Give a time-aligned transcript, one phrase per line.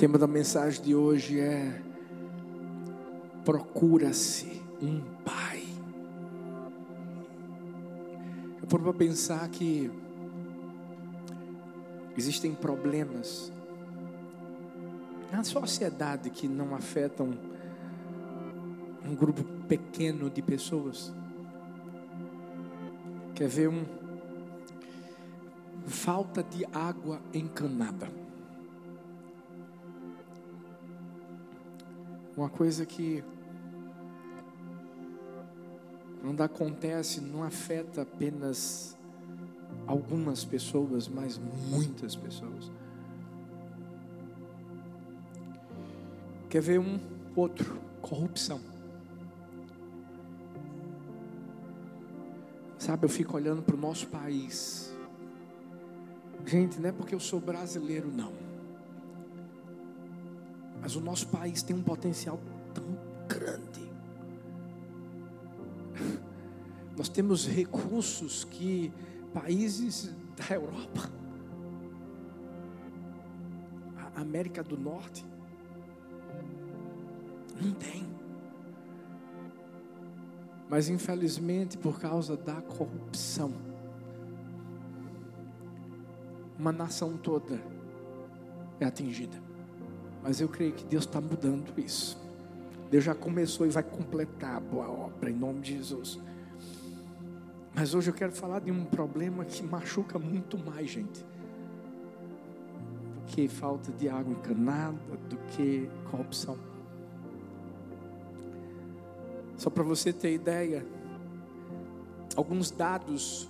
[0.00, 1.78] tema da mensagem de hoje é
[3.44, 5.62] procura-se um pai.
[8.62, 9.90] Eu for para pensar que
[12.16, 13.52] existem problemas
[15.30, 17.34] na sociedade que não afetam
[19.04, 21.12] um grupo pequeno de pessoas.
[23.34, 23.84] Quer ver um
[25.86, 28.19] falta de água encanada.
[32.36, 33.24] Uma coisa que
[36.20, 38.96] quando acontece não afeta apenas
[39.86, 42.70] algumas pessoas, mas muitas pessoas.
[46.48, 46.98] Quer ver um
[47.34, 47.80] outro?
[48.00, 48.60] Corrupção.
[52.78, 54.92] Sabe, eu fico olhando para o nosso país.
[56.46, 58.49] Gente, não é porque eu sou brasileiro, não.
[60.90, 62.40] Mas o nosso país tem um potencial
[62.74, 62.84] tão
[63.28, 63.88] grande.
[66.98, 68.92] Nós temos recursos que
[69.32, 71.08] países da Europa,
[74.16, 75.24] a América do Norte,
[77.62, 78.04] não tem.
[80.68, 83.52] Mas infelizmente, por causa da corrupção,
[86.58, 87.62] uma nação toda
[88.80, 89.49] é atingida.
[90.22, 92.18] Mas eu creio que Deus está mudando isso.
[92.90, 96.18] Deus já começou e vai completar a boa obra em nome de Jesus.
[97.74, 101.24] Mas hoje eu quero falar de um problema que machuca muito mais, gente.
[103.14, 106.58] Do que falta de água encanada, do que corrupção.
[109.56, 110.84] Só para você ter ideia,
[112.34, 113.48] alguns dados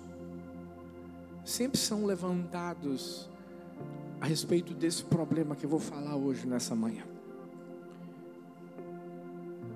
[1.44, 3.30] sempre são levantados
[4.20, 7.02] a respeito desse problema que eu vou falar hoje nessa manhã.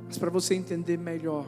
[0.06, 1.46] Mas para você entender melhor,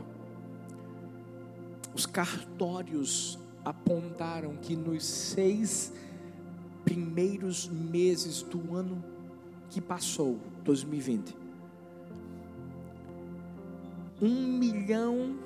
[1.95, 5.93] os cartórios apontaram que nos seis
[6.85, 9.05] primeiros meses do ano
[9.69, 11.37] que passou, 2020,
[14.23, 15.37] um milhão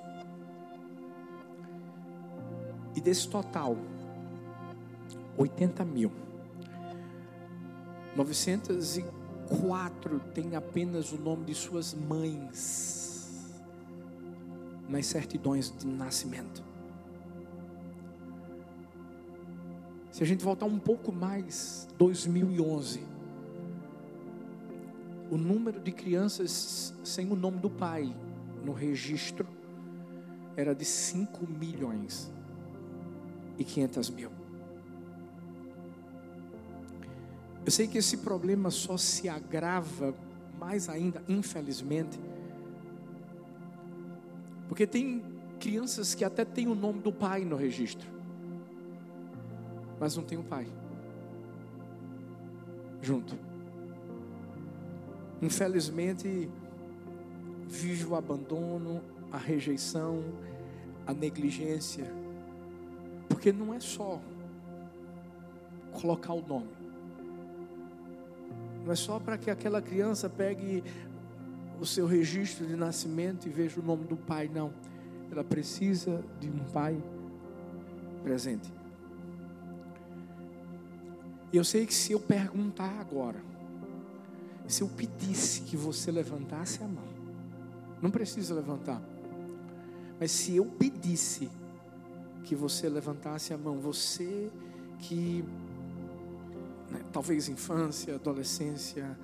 [2.95, 3.77] E desse total,
[5.37, 6.13] 80 mil.
[8.15, 13.51] 904 tem apenas o nome de suas mães
[14.89, 16.63] nas certidões de nascimento.
[20.11, 23.12] Se a gente voltar um pouco mais, 2011,
[25.33, 28.15] o número de crianças sem o nome do pai
[28.63, 29.49] no registro
[30.55, 32.31] era de 5 milhões
[33.57, 34.31] e 500 mil.
[37.65, 40.15] Eu sei que esse problema só se agrava
[40.61, 42.21] mais ainda, infelizmente,
[44.69, 45.25] porque tem
[45.59, 48.07] crianças que até têm o nome do pai no registro,
[49.99, 50.67] mas não tem o pai
[53.01, 53.52] junto
[55.43, 56.49] infelizmente,
[57.67, 60.23] vive o abandono, a rejeição,
[61.05, 62.07] a negligência,
[63.29, 64.21] porque não é só
[66.01, 66.71] colocar o nome,
[68.85, 70.85] não é só para que aquela criança pegue
[71.81, 74.73] o seu registro de nascimento e veja o nome do pai, não,
[75.31, 77.03] ela precisa de um pai
[78.23, 78.73] presente.
[81.53, 83.52] E eu sei que se eu perguntar agora,
[84.73, 87.05] se eu pedisse que você levantasse a mão,
[88.01, 89.03] não precisa levantar,
[90.19, 91.51] mas se eu pedisse
[92.45, 94.51] que você levantasse a mão, você
[94.99, 95.45] que
[96.91, 99.19] né, talvez infância, adolescência,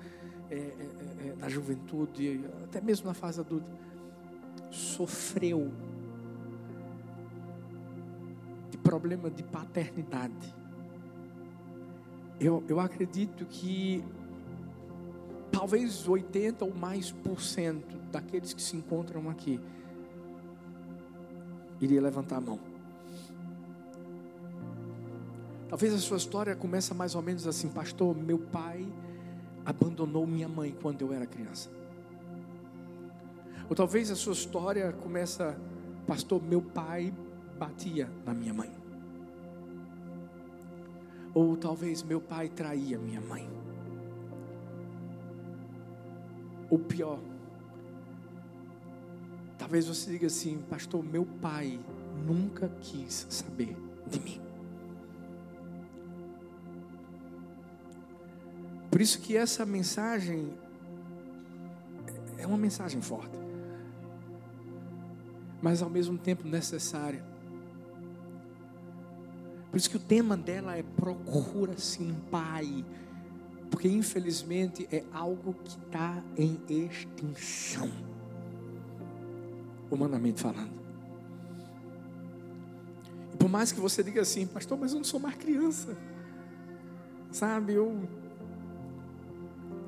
[0.51, 3.71] é, é, é, é, na juventude, até mesmo na fase adulta,
[4.69, 5.71] sofreu
[8.69, 10.55] de problema de paternidade.
[12.39, 14.03] Eu, eu acredito que
[15.59, 19.59] talvez 80 ou mais por cento daqueles que se encontram aqui
[21.81, 22.57] iria levantar a mão.
[25.67, 28.87] Talvez a sua história comece mais ou menos assim, pastor, meu pai
[29.65, 31.69] abandonou minha mãe quando eu era criança.
[33.69, 35.59] Ou talvez a sua história começa,
[36.07, 37.13] pastor, meu pai
[37.57, 38.71] batia na minha mãe.
[41.33, 43.68] Ou talvez meu pai traía minha mãe.
[46.69, 47.19] Ou pior,
[49.59, 51.79] Talvez você diga assim, pastor, meu pai
[52.25, 53.75] nunca quis saber
[54.07, 54.41] de mim.
[58.89, 60.57] Por isso que essa mensagem
[62.37, 63.37] é uma mensagem forte,
[65.61, 67.23] mas ao mesmo tempo necessária.
[69.69, 72.83] Por isso que o tema dela é procura-se um pai,
[73.69, 77.89] porque infelizmente é algo que está em extinção,
[79.89, 80.79] humanamente falando.
[83.33, 85.97] E por mais que você diga assim, pastor, mas eu não sou mais criança,
[87.31, 87.73] sabe?
[87.73, 88.07] Eu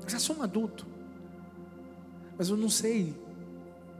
[0.06, 0.86] já sou um adulto,
[2.38, 3.20] mas eu não sei.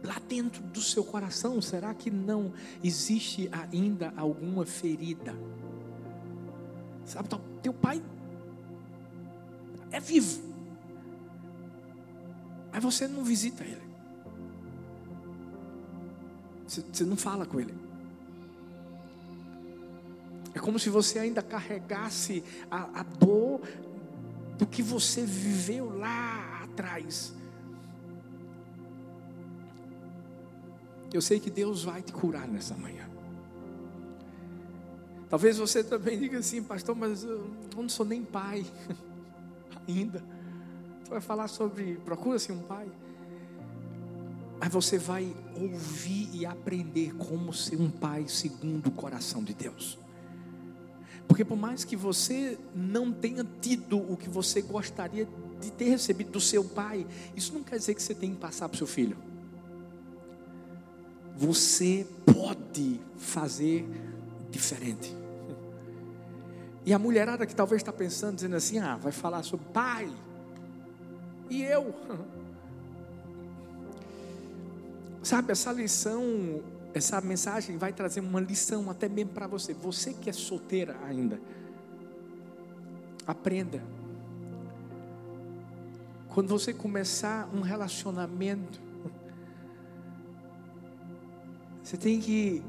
[0.04, 2.52] Lá dentro do seu coração, será que não
[2.82, 5.32] existe ainda alguma ferida?
[7.04, 7.28] Sabe,
[7.62, 8.02] teu pai
[9.92, 10.42] é vivo,
[12.72, 13.82] mas você não visita ele,
[16.66, 17.74] você não fala com ele.
[20.54, 23.60] É como se você ainda carregasse a, a dor
[24.58, 27.34] do que você viveu lá atrás.
[31.12, 33.08] Eu sei que Deus vai te curar nessa manhã.
[35.28, 38.66] Talvez você também diga assim, pastor, mas eu não sou nem pai
[39.88, 40.22] ainda.
[41.02, 42.86] Você vai falar sobre procura-se um pai.
[44.58, 49.98] Mas você vai ouvir e aprender como ser um pai segundo o coração de Deus.
[51.26, 55.26] Porque por mais que você não tenha tido o que você gostaria
[55.60, 58.68] de ter recebido do seu pai, isso não quer dizer que você tem que passar
[58.68, 59.16] para o seu filho.
[61.36, 63.88] Você pode fazer
[64.50, 65.21] diferente.
[66.84, 70.12] E a mulherada que talvez está pensando, dizendo assim: ah, vai falar sobre pai.
[71.48, 71.94] E eu?
[75.22, 76.60] Sabe, essa lição
[76.94, 79.72] essa mensagem vai trazer uma lição até mesmo para você.
[79.72, 81.40] Você que é solteira ainda,
[83.26, 83.82] aprenda.
[86.28, 88.80] Quando você começar um relacionamento,
[91.82, 92.62] você tem que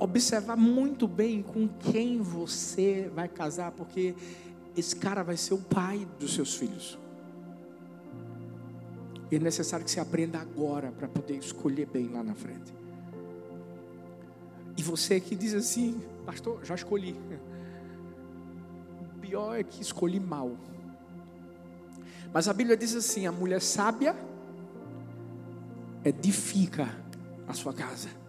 [0.00, 4.14] observar muito bem com quem você vai casar, porque
[4.76, 6.98] esse cara vai ser o pai dos seus filhos.
[9.30, 12.74] E é necessário que você aprenda agora para poder escolher bem lá na frente.
[14.76, 17.14] E você que diz assim, pastor, já escolhi.
[19.16, 20.56] O pior é que escolhi mal.
[22.32, 24.16] Mas a Bíblia diz assim: a mulher sábia
[26.04, 26.88] edifica
[27.46, 28.19] a sua casa.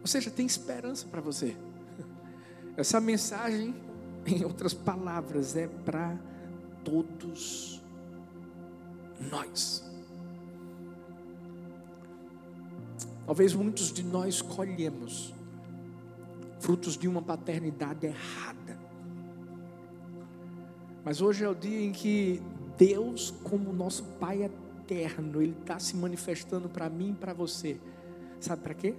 [0.00, 1.56] Ou seja, tem esperança para você.
[2.76, 3.74] Essa mensagem,
[4.26, 6.16] em outras palavras, é para
[6.84, 7.82] todos
[9.30, 9.84] nós.
[13.26, 15.34] Talvez muitos de nós colhemos
[16.60, 18.78] frutos de uma paternidade errada.
[21.04, 22.42] Mas hoje é o dia em que
[22.76, 27.78] Deus, como nosso Pai eterno, Ele está se manifestando para mim e para você.
[28.40, 28.94] Sabe para quê?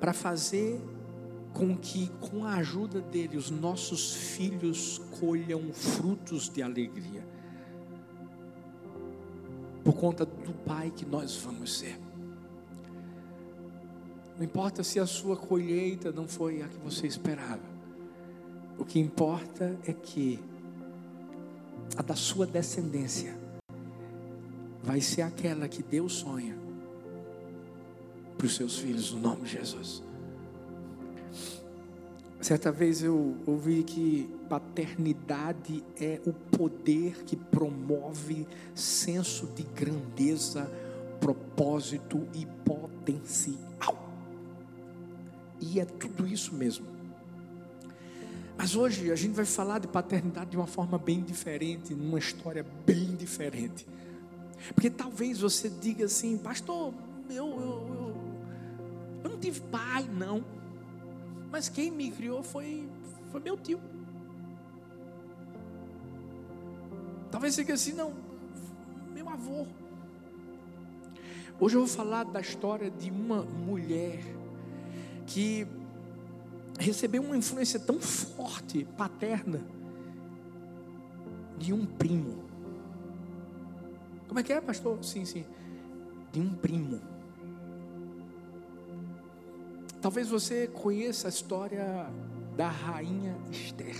[0.00, 0.80] Para fazer
[1.52, 7.26] com que, com a ajuda dele, os nossos filhos colham frutos de alegria.
[9.82, 11.98] Por conta do Pai que nós vamos ser.
[14.36, 17.78] Não importa se a sua colheita não foi a que você esperava.
[18.78, 20.38] O que importa é que
[21.96, 23.36] a da sua descendência
[24.82, 26.67] vai ser aquela que Deus sonha
[28.38, 30.02] para os seus filhos, no nome de Jesus.
[32.40, 40.70] Certa vez eu ouvi que paternidade é o poder que promove senso de grandeza,
[41.20, 44.08] propósito e potencial.
[45.60, 46.86] E é tudo isso mesmo.
[48.56, 52.64] Mas hoje a gente vai falar de paternidade de uma forma bem diferente, numa história
[52.86, 53.86] bem diferente.
[54.74, 56.94] Porque talvez você diga assim, pastor,
[57.30, 57.87] eu, eu,
[59.38, 60.44] não tive pai, não.
[61.50, 62.88] Mas quem me criou foi,
[63.30, 63.80] foi meu tio.
[67.30, 68.12] Talvez você diga assim, não,
[69.14, 69.64] meu avô.
[71.60, 74.20] Hoje eu vou falar da história de uma mulher
[75.26, 75.66] que
[76.78, 79.60] recebeu uma influência tão forte, paterna,
[81.56, 82.44] de um primo.
[84.26, 85.02] Como é que é, pastor?
[85.02, 85.44] Sim, sim.
[86.32, 87.17] De um primo.
[90.00, 92.10] Talvez você conheça a história
[92.56, 93.96] da rainha Esther.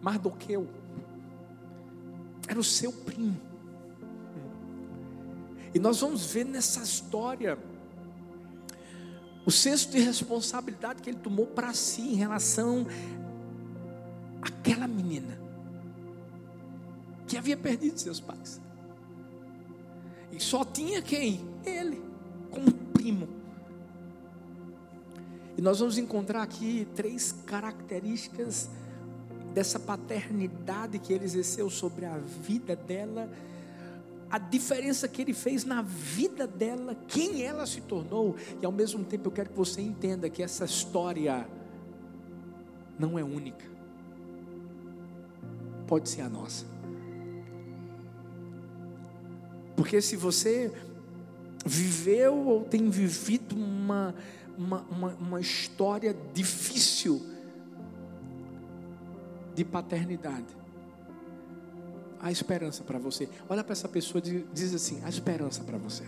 [0.00, 0.68] Mardoqueu
[2.48, 3.40] era o seu primo.
[5.74, 7.58] E nós vamos ver nessa história
[9.44, 12.86] o senso de responsabilidade que ele tomou para si em relação
[14.42, 15.38] àquela menina
[17.26, 18.60] que havia perdido seus pais.
[20.32, 21.46] E só tinha quem?
[21.64, 22.02] Ele,
[22.50, 23.37] como primo.
[25.58, 28.70] E nós vamos encontrar aqui três características
[29.52, 33.28] dessa paternidade que ele exerceu sobre a vida dela,
[34.30, 39.04] a diferença que ele fez na vida dela, quem ela se tornou, e ao mesmo
[39.04, 41.44] tempo eu quero que você entenda que essa história
[42.96, 43.64] não é única,
[45.88, 46.64] pode ser a nossa.
[49.74, 50.72] Porque se você
[51.68, 54.14] viveu ou tem vivido uma,
[54.56, 57.24] uma, uma, uma história difícil
[59.54, 60.46] de paternidade,
[62.20, 63.28] há esperança para você.
[63.48, 66.04] Olha para essa pessoa e diz assim: há esperança para você.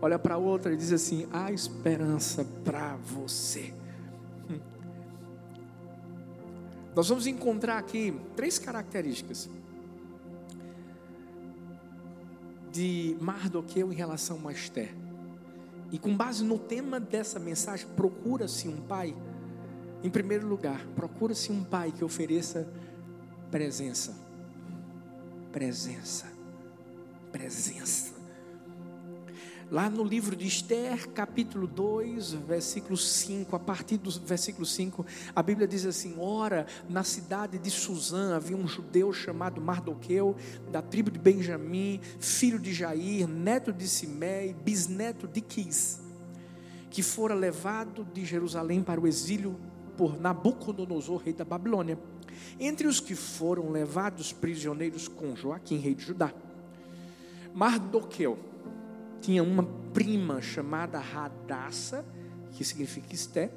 [0.00, 3.74] Olha para outra e diz assim: há esperança para você.
[4.50, 4.60] Hum.
[6.96, 9.48] Nós vamos encontrar aqui três características
[12.72, 14.94] de Mardoqueu em relação a Esther.
[15.90, 19.16] E com base no tema dessa mensagem, procura-se um pai.
[20.02, 22.68] Em primeiro lugar, procura-se um pai que ofereça
[23.50, 24.14] presença.
[25.50, 26.26] Presença.
[27.32, 28.17] Presença.
[29.70, 35.04] Lá no livro de Esther, capítulo 2, versículo 5, a partir do versículo 5,
[35.36, 40.34] a Bíblia diz assim: Ora, na cidade de Suzã havia um judeu chamado Mardoqueu,
[40.72, 46.00] da tribo de Benjamim, filho de Jair, neto de Simé, bisneto de Quis,
[46.88, 49.60] que fora levado de Jerusalém para o exílio
[49.98, 51.98] por Nabucodonosor, rei da Babilônia.
[52.58, 56.32] Entre os que foram levados prisioneiros com Joaquim, rei de Judá,
[57.52, 58.48] Mardoqueu
[59.20, 62.04] tinha uma prima chamada Radassa,
[62.52, 63.50] que significa Esté,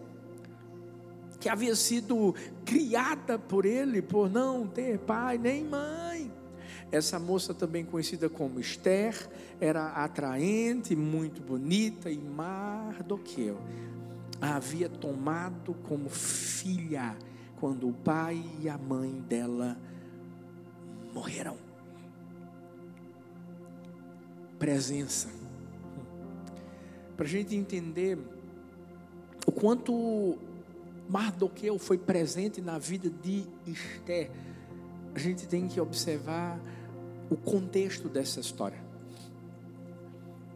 [1.39, 6.31] que havia sido criada por ele por não ter pai nem mãe.
[6.91, 9.15] Essa moça, também conhecida como Esther,
[9.59, 13.57] era atraente, muito bonita, e Mardoqueu
[14.41, 17.15] a havia tomado como filha
[17.59, 19.77] quando o pai e a mãe dela
[21.13, 21.57] morreram.
[24.57, 25.40] Presença
[27.21, 28.17] para a gente entender
[29.45, 30.39] o quanto
[31.07, 34.31] Mardoqueu foi presente na vida de Esther,
[35.13, 36.59] a gente tem que observar
[37.29, 38.83] o contexto dessa história.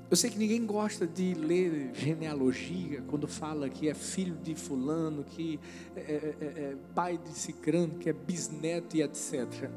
[0.09, 5.23] Eu sei que ninguém gosta de ler genealogia quando fala que é filho de fulano,
[5.23, 5.59] que
[5.95, 9.69] é, é, é, é pai de cicrano, que é bisneto e etc.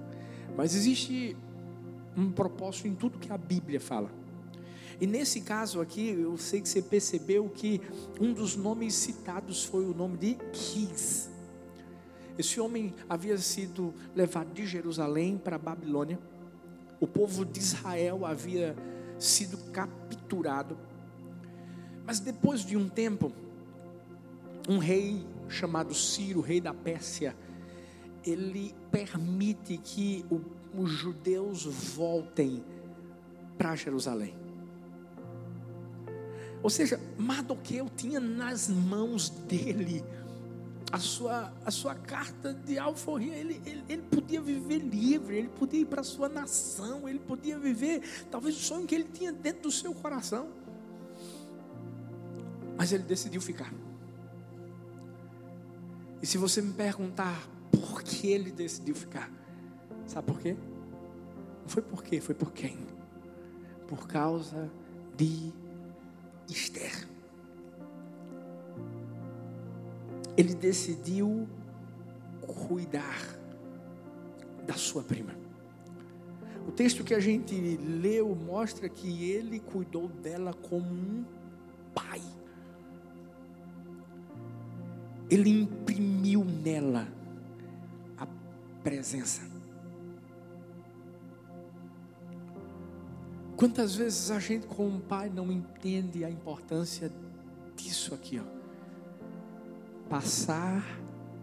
[0.57, 1.37] Mas existe
[2.16, 4.18] um propósito em tudo que a Bíblia fala.
[5.00, 7.81] E nesse caso aqui, eu sei que você percebeu que
[8.21, 11.31] um dos nomes citados foi o nome de Quis.
[12.37, 16.19] Esse homem havia sido levado de Jerusalém para a Babilônia.
[17.00, 18.76] O povo de Israel havia
[19.19, 20.76] sido capturado.
[22.05, 23.33] Mas depois de um tempo,
[24.69, 27.37] um rei chamado Ciro, rei da Pérsia,
[28.25, 30.25] ele permite que
[30.76, 32.64] os judeus voltem
[33.57, 34.48] para Jerusalém.
[36.62, 40.05] Ou seja, Mardoqueu tinha nas mãos dele
[40.91, 43.35] a sua, a sua carta de alforria.
[43.35, 47.59] Ele, ele, ele podia viver livre, ele podia ir para a sua nação, ele podia
[47.59, 50.49] viver talvez o sonho que ele tinha dentro do seu coração.
[52.77, 53.73] Mas ele decidiu ficar.
[56.21, 59.31] E se você me perguntar por que ele decidiu ficar,
[60.07, 60.57] sabe por quê?
[61.62, 62.79] Não foi por quê, foi por quem?
[63.87, 64.71] Por causa
[65.17, 65.53] de
[66.49, 67.07] Esther.
[70.37, 71.49] Ele decidiu
[72.47, 73.38] cuidar
[74.67, 75.35] da sua prima.
[76.67, 81.25] O texto que a gente leu mostra que ele cuidou dela como um
[81.95, 82.21] pai.
[85.31, 87.09] Ele imprimiu nela
[88.17, 88.26] a
[88.83, 89.58] presença.
[93.59, 97.11] Quantas vezes a gente, como pai, não entende a importância
[97.75, 100.09] disso aqui, ó?
[100.09, 100.85] Passar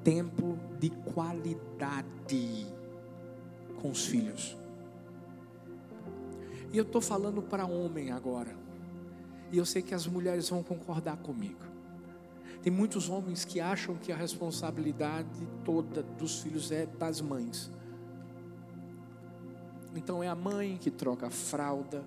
[0.01, 2.67] tempo de qualidade
[3.81, 4.55] com os filhos.
[6.72, 8.55] E eu estou falando para homem agora.
[9.51, 11.60] E eu sei que as mulheres vão concordar comigo.
[12.63, 17.69] Tem muitos homens que acham que a responsabilidade toda dos filhos é das mães.
[19.95, 22.03] Então é a mãe que troca a fralda,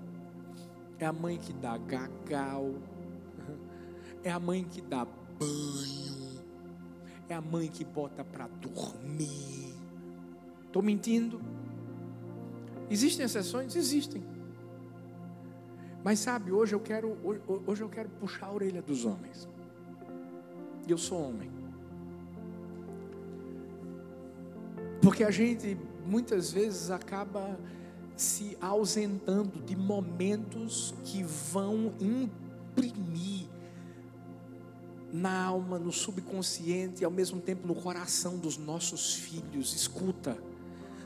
[0.99, 2.75] é a mãe que dá gagal,
[4.23, 6.45] é a mãe que dá banho,
[7.29, 9.75] é a mãe que bota para dormir.
[10.67, 11.41] Estou mentindo?
[12.91, 13.75] Existem exceções?
[13.75, 14.23] Existem.
[16.05, 17.17] Mas sabe, hoje eu quero,
[17.67, 19.49] hoje eu quero puxar a orelha dos homens.
[20.87, 21.51] E eu sou homem.
[25.03, 25.77] Porque a gente
[26.07, 27.59] muitas vezes acaba
[28.19, 33.47] se ausentando de momentos que vão imprimir
[35.13, 39.73] na alma, no subconsciente e ao mesmo tempo no coração dos nossos filhos.
[39.73, 40.37] Escuta,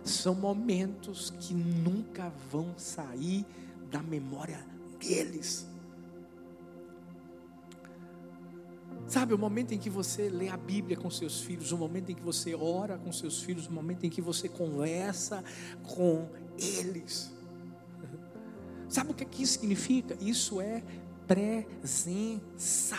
[0.02, 3.45] são momentos que nunca vão sair
[3.90, 4.66] da memória
[4.99, 5.69] deles.
[9.07, 12.14] Sabe, o momento em que você lê a Bíblia com seus filhos, o momento em
[12.14, 15.45] que você ora com seus filhos, o momento em que você conversa
[15.83, 16.26] com
[16.59, 17.32] eles.
[18.88, 20.16] Sabe o que, é que isso significa?
[20.21, 20.82] Isso é
[21.26, 22.97] presença.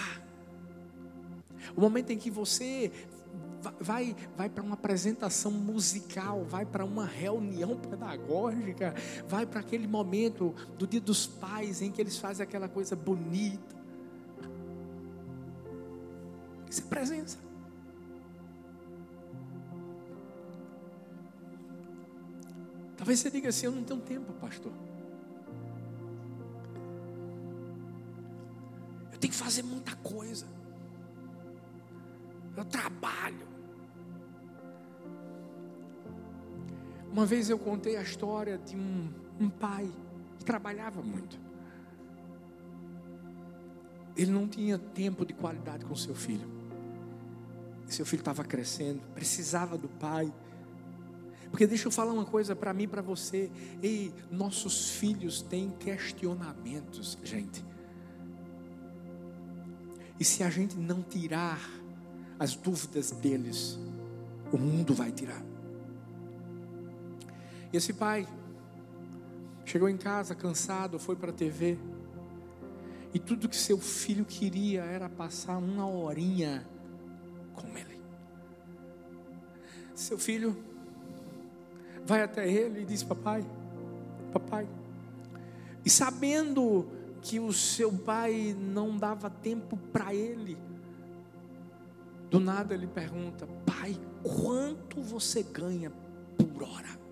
[1.75, 2.91] O momento em que você
[3.79, 8.93] vai, vai para uma apresentação musical, vai para uma reunião pedagógica,
[9.27, 13.75] vai para aquele momento do Dia dos Pais em que eles fazem aquela coisa bonita.
[16.69, 17.37] Isso é presença.
[23.03, 24.71] Talvez você diga assim: Eu não tenho tempo, pastor.
[29.11, 30.47] Eu tenho que fazer muita coisa.
[32.55, 33.45] Eu trabalho.
[37.11, 39.91] Uma vez eu contei a história de um, um pai
[40.39, 41.37] que trabalhava muito.
[44.15, 46.49] Ele não tinha tempo de qualidade com seu filho.
[47.85, 50.33] Seu filho estava crescendo, precisava do pai.
[51.53, 53.51] Porque deixa eu falar uma coisa para mim e para você.
[53.79, 57.63] Ei, nossos filhos têm questionamentos, gente.
[60.19, 61.59] E se a gente não tirar
[62.39, 63.77] as dúvidas deles,
[64.51, 65.45] o mundo vai tirar.
[67.71, 68.27] Esse pai
[69.63, 71.77] chegou em casa cansado, foi para a TV.
[73.13, 76.67] E tudo que seu filho queria era passar uma horinha
[77.53, 78.01] com ele.
[79.93, 80.72] Seu filho
[82.05, 83.45] vai até ele e diz: Papai,
[84.31, 84.67] papai.
[85.85, 86.85] E sabendo
[87.21, 90.57] que o seu pai não dava tempo para ele,
[92.29, 95.91] do nada ele pergunta: Pai, quanto você ganha
[96.37, 97.03] por hora?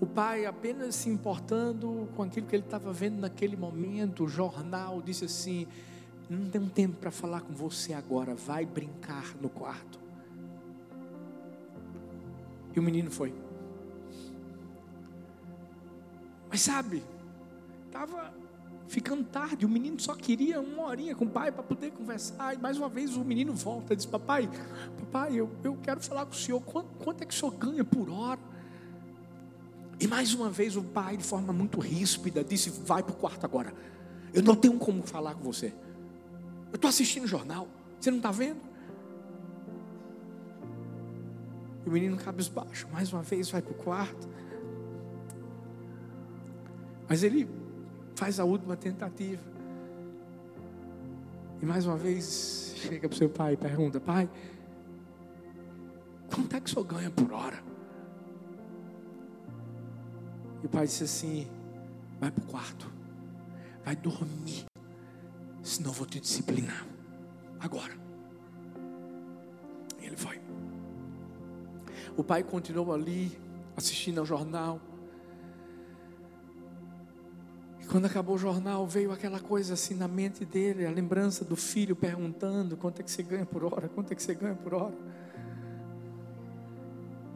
[0.00, 5.00] O pai, apenas se importando com aquilo que ele estava vendo naquele momento, o jornal,
[5.00, 5.66] disse assim:
[6.28, 8.34] não tenho tempo para falar com você agora.
[8.34, 10.03] Vai brincar no quarto.
[12.74, 13.32] E o menino foi.
[16.50, 17.02] Mas sabe,
[17.86, 18.32] estava
[18.88, 19.64] ficando tarde.
[19.64, 22.54] O menino só queria uma horinha com o pai para poder conversar.
[22.54, 24.48] E mais uma vez o menino volta e diz: Papai,
[25.00, 26.60] papai, eu, eu quero falar com o senhor.
[26.60, 28.40] Quanto, quanto é que o senhor ganha por hora?
[30.00, 33.44] E mais uma vez o pai, de forma muito ríspida, disse: Vai para o quarto
[33.44, 33.72] agora.
[34.32, 35.72] Eu não tenho como falar com você.
[36.72, 37.68] Eu estou assistindo jornal.
[38.00, 38.60] Você não está vendo?
[41.84, 44.28] E o menino cabisbaixo, mais uma vez vai para o quarto.
[47.08, 47.48] Mas ele
[48.14, 49.42] faz a última tentativa.
[51.60, 54.28] E mais uma vez chega para o seu pai e pergunta: Pai,
[56.34, 57.62] quanto é que o senhor ganha por hora?
[60.62, 61.46] E o pai disse assim:
[62.18, 62.90] Vai para o quarto,
[63.84, 64.64] vai dormir
[65.64, 66.86] senão eu vou te disciplinar.
[67.58, 67.92] Agora.
[70.00, 70.43] E ele foi.
[72.16, 73.38] O pai continuou ali,
[73.76, 74.80] assistindo ao jornal.
[77.80, 81.56] E quando acabou o jornal, veio aquela coisa assim na mente dele, a lembrança do
[81.56, 83.88] filho perguntando: quanto é que você ganha por hora?
[83.88, 84.94] Quanto é que você ganha por hora?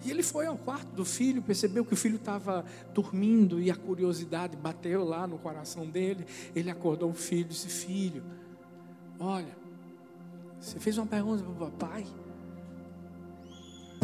[0.05, 3.77] E ele foi ao quarto do filho, percebeu que o filho estava dormindo e a
[3.77, 6.25] curiosidade bateu lá no coração dele.
[6.55, 8.23] Ele acordou o filho e disse: Filho,
[9.19, 9.57] olha,
[10.61, 12.07] você fez uma pergunta para o papai.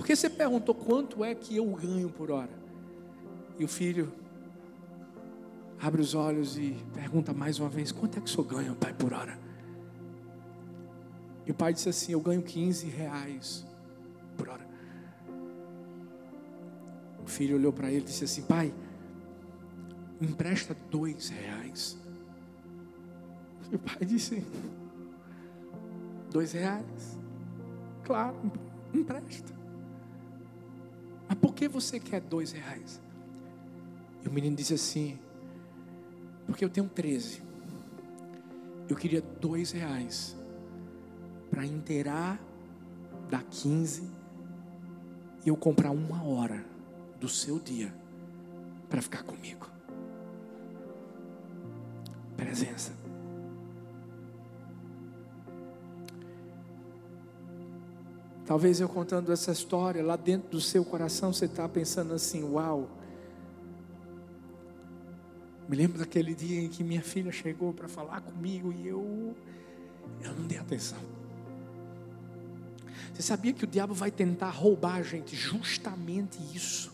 [0.04, 2.50] Por que você perguntou quanto é que eu ganho por hora?
[3.58, 4.12] E o filho
[5.80, 8.92] abre os olhos e pergunta mais uma vez: Quanto é que o senhor ganha, pai,
[8.92, 9.38] por hora?
[11.46, 13.66] E o pai disse assim: Eu ganho 15 reais
[14.36, 14.68] por hora.
[17.24, 18.74] O filho olhou para ele e disse assim: Pai,
[20.20, 21.96] empresta dois reais.
[23.72, 24.44] E o pai disse:
[26.30, 27.18] Dois reais?
[28.02, 28.36] Claro,
[28.92, 29.63] empresta.
[31.64, 33.00] Que você quer dois reais?
[34.22, 35.18] E o menino disse assim:
[36.44, 37.40] Porque eu tenho 13.
[38.86, 40.36] Eu queria dois reais
[41.48, 42.38] para inteirar
[43.30, 44.06] da 15
[45.46, 46.62] e eu comprar uma hora
[47.18, 47.94] do seu dia
[48.90, 49.66] para ficar comigo.
[52.36, 53.03] Presença.
[58.46, 62.90] Talvez eu contando essa história, lá dentro do seu coração você está pensando assim: uau.
[65.66, 69.34] Me lembro daquele dia em que minha filha chegou para falar comigo e eu,
[70.22, 70.98] eu não dei atenção.
[73.14, 76.92] Você sabia que o diabo vai tentar roubar a gente justamente isso?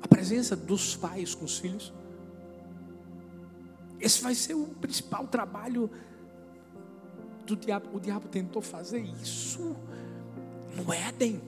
[0.00, 1.92] A presença dos pais com os filhos.
[4.00, 5.88] Esse vai ser o principal trabalho
[7.44, 7.88] do diabo.
[7.94, 9.76] O diabo tentou fazer isso
[10.76, 11.40] no Éden.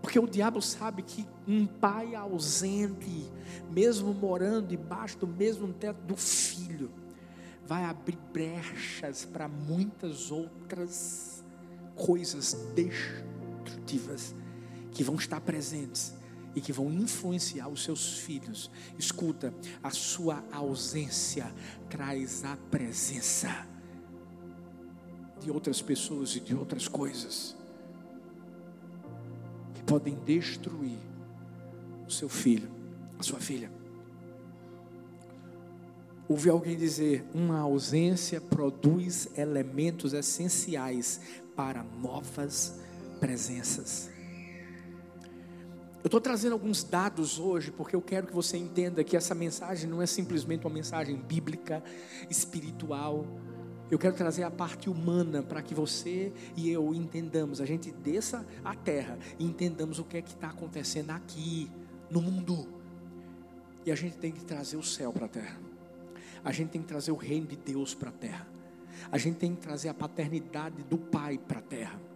[0.00, 3.30] Porque o diabo sabe que um pai ausente,
[3.70, 6.90] mesmo morando debaixo do mesmo teto do filho,
[7.66, 11.44] vai abrir brechas para muitas outras
[11.94, 14.34] coisas destrutivas
[14.90, 16.14] que vão estar presentes
[16.54, 18.70] e que vão influenciar os seus filhos.
[18.98, 21.52] Escuta, a sua ausência
[21.88, 23.66] traz a presença
[25.40, 27.56] de outras pessoas e de outras coisas
[29.74, 30.98] que podem destruir
[32.06, 32.70] o seu filho,
[33.18, 33.70] a sua filha.
[36.28, 41.20] Ouvi alguém dizer: uma ausência produz elementos essenciais
[41.56, 42.78] para novas
[43.18, 44.10] presenças.
[46.02, 49.88] Eu estou trazendo alguns dados hoje porque eu quero que você entenda que essa mensagem
[49.88, 51.84] não é simplesmente uma mensagem bíblica,
[52.30, 53.26] espiritual.
[53.90, 57.60] Eu quero trazer a parte humana para que você e eu entendamos.
[57.60, 61.70] A gente desça a terra e entendamos o que é que está acontecendo aqui
[62.08, 62.66] no mundo.
[63.84, 65.60] E a gente tem que trazer o céu para a terra.
[66.42, 68.48] A gente tem que trazer o reino de Deus para a terra.
[69.12, 72.09] A gente tem que trazer a paternidade do Pai para a terra.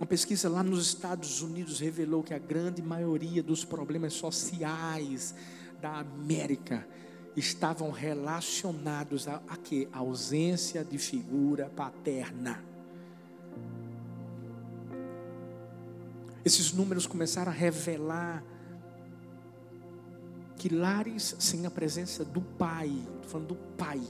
[0.00, 5.34] Uma pesquisa lá nos Estados Unidos revelou que a grande maioria dos problemas sociais
[5.78, 6.88] da América
[7.36, 9.88] estavam relacionados a, a quê?
[9.92, 12.64] A ausência de figura paterna.
[16.46, 18.42] Esses números começaram a revelar
[20.56, 24.00] que lares sem a presença do pai, estou falando do pai,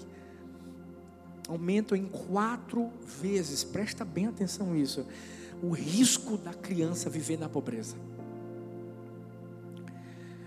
[1.48, 5.04] aumentam em quatro vezes, presta bem atenção nisso
[5.62, 7.96] o risco da criança viver na pobreza.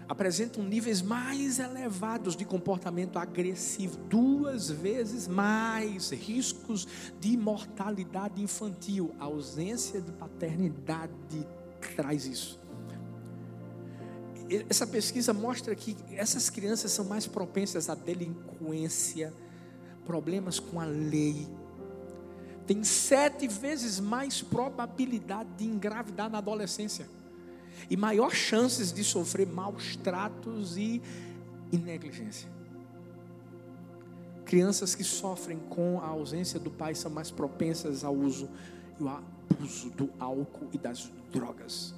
[0.08, 6.88] Apresentam níveis mais elevados de comportamento agressivo, duas vezes mais riscos
[7.20, 9.16] de mortalidade infantil.
[9.20, 11.48] A ausência de paternidade
[11.96, 12.60] traz isso.
[14.70, 19.34] Essa pesquisa mostra que essas crianças são mais propensas à delinquência,
[20.06, 21.48] problemas com a lei,
[22.66, 27.08] tem sete vezes mais probabilidade de engravidar na adolescência
[27.90, 31.02] e maior chances de sofrer maus tratos e,
[31.72, 32.50] e negligência.
[34.46, 38.50] Crianças que sofrem com a ausência do pai são mais propensas ao uso
[39.00, 41.94] e ao abuso do álcool e das drogas.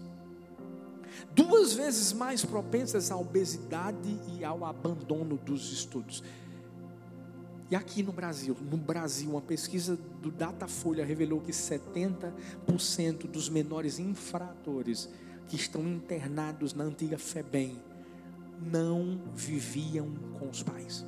[1.34, 6.23] Duas vezes mais propensas à obesidade e ao abandono dos estudos.
[7.69, 13.97] E aqui no Brasil, no Brasil, uma pesquisa do Datafolha revelou que 70% dos menores
[13.97, 15.10] infratores
[15.47, 17.82] que estão internados na antiga FEBEM
[18.62, 21.06] não viviam com os pais.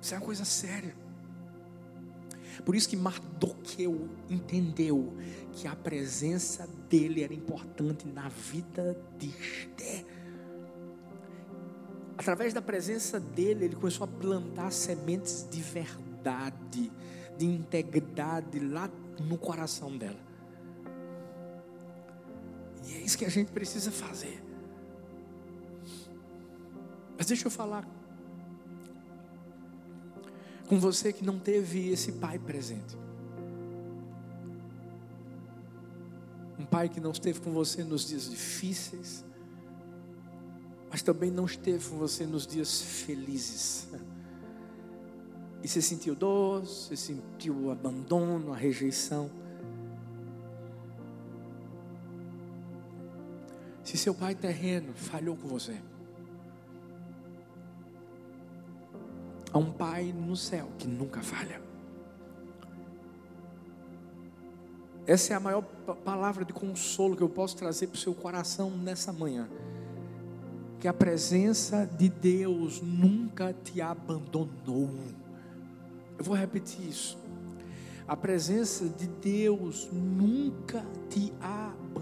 [0.00, 0.96] Isso é uma coisa séria.
[2.64, 5.16] Por isso que Mardoqueu entendeu
[5.52, 10.04] que a presença dele era importante na vida de Esther
[12.16, 16.92] através da presença dele, ele começou a plantar sementes de verdade,
[17.36, 20.20] de integridade lá no coração dela.
[22.86, 24.42] E é isso que a gente precisa fazer.
[27.16, 27.86] Mas deixa eu falar
[30.68, 32.96] com você que não teve esse pai presente.
[36.58, 39.24] Um pai que não esteve com você nos dias difíceis
[40.92, 43.88] mas também não esteve com você nos dias felizes.
[45.62, 49.30] E você sentiu dor, você sentiu o abandono, a rejeição.
[53.82, 55.80] Se seu pai terreno falhou com você,
[59.50, 61.62] há um pai no céu que nunca falha.
[65.06, 65.62] Essa é a maior
[66.04, 69.48] palavra de consolo que eu posso trazer para o seu coração nessa manhã.
[70.82, 74.90] Que a presença de Deus nunca te abandonou.
[76.18, 77.16] Eu vou repetir isso.
[78.08, 82.01] A presença de Deus nunca te abandonou.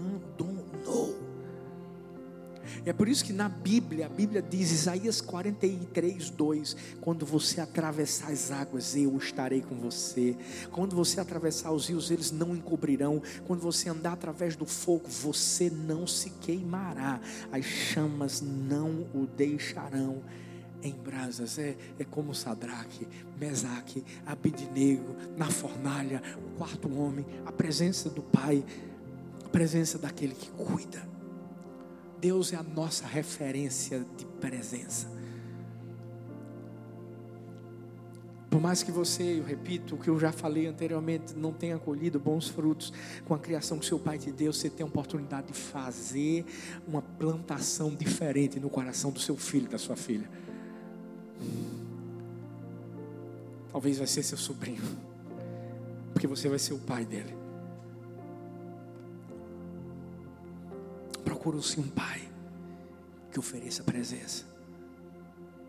[2.83, 8.31] É por isso que na Bíblia, a Bíblia diz, Isaías 43, 2: Quando você atravessar
[8.31, 10.35] as águas, eu estarei com você.
[10.71, 13.21] Quando você atravessar os rios, eles não encobrirão.
[13.45, 17.21] Quando você andar através do fogo, você não se queimará.
[17.51, 20.23] As chamas não o deixarão
[20.81, 21.59] em brasas.
[21.59, 23.07] É, é como Sadraque,
[23.39, 28.63] Mesaque, Abidnego, na fornalha, o quarto homem, a presença do Pai,
[29.45, 31.10] a presença daquele que cuida.
[32.21, 35.07] Deus é a nossa referência de presença.
[38.47, 42.19] Por mais que você, eu repito, o que eu já falei anteriormente, não tenha colhido
[42.19, 42.93] bons frutos
[43.25, 46.45] com a criação que seu pai te deu, você tem a oportunidade de fazer
[46.87, 50.29] uma plantação diferente no coração do seu filho, da sua filha.
[53.71, 54.83] Talvez vai ser seu sobrinho,
[56.13, 57.40] porque você vai ser o pai dele.
[61.23, 62.21] Procura-se um pai
[63.31, 64.45] que ofereça presença.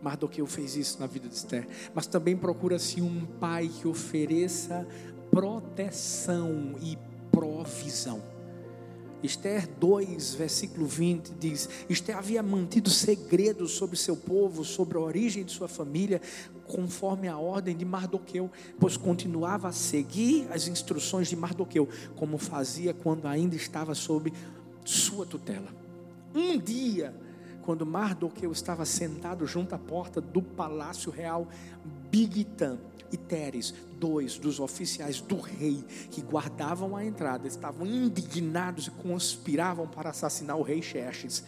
[0.01, 1.67] Mardoqueu fez isso na vida de Esther.
[1.93, 4.85] Mas também procura-se um pai que ofereça
[5.31, 6.97] proteção e
[7.31, 8.21] provisão.
[9.23, 15.45] Esther 2, versículo 20 diz: Esther havia mantido segredos sobre seu povo, sobre a origem
[15.45, 16.21] de sua família,
[16.67, 21.87] conforme a ordem de Mardoqueu, pois continuava a seguir as instruções de Mardoqueu,
[22.17, 24.33] como fazia quando ainda estava sob
[24.83, 25.69] sua tutela.
[26.33, 27.15] Um dia,
[27.63, 31.47] quando Mardoqueu estava sentado junto à porta do palácio real
[32.09, 32.77] Bigtan,
[33.13, 39.87] e Teres, dois dos oficiais do rei que guardavam a entrada, estavam indignados e conspiravam
[39.87, 41.43] para assassinar o rei Xerxes.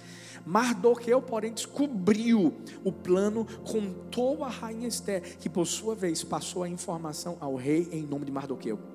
[0.46, 6.70] Mardoqueu, porém, descobriu o plano, contou a rainha Esther, que por sua vez passou a
[6.70, 8.95] informação ao rei em nome de Mardoqueu.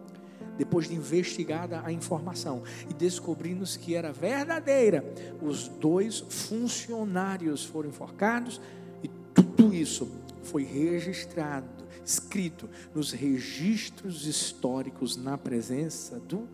[0.61, 5.03] Depois de investigada a informação e descobrimos que era verdadeira,
[5.41, 8.61] os dois funcionários foram enforcados
[9.03, 10.07] e tudo isso
[10.43, 11.67] foi registrado
[12.05, 16.47] escrito nos registros históricos na presença do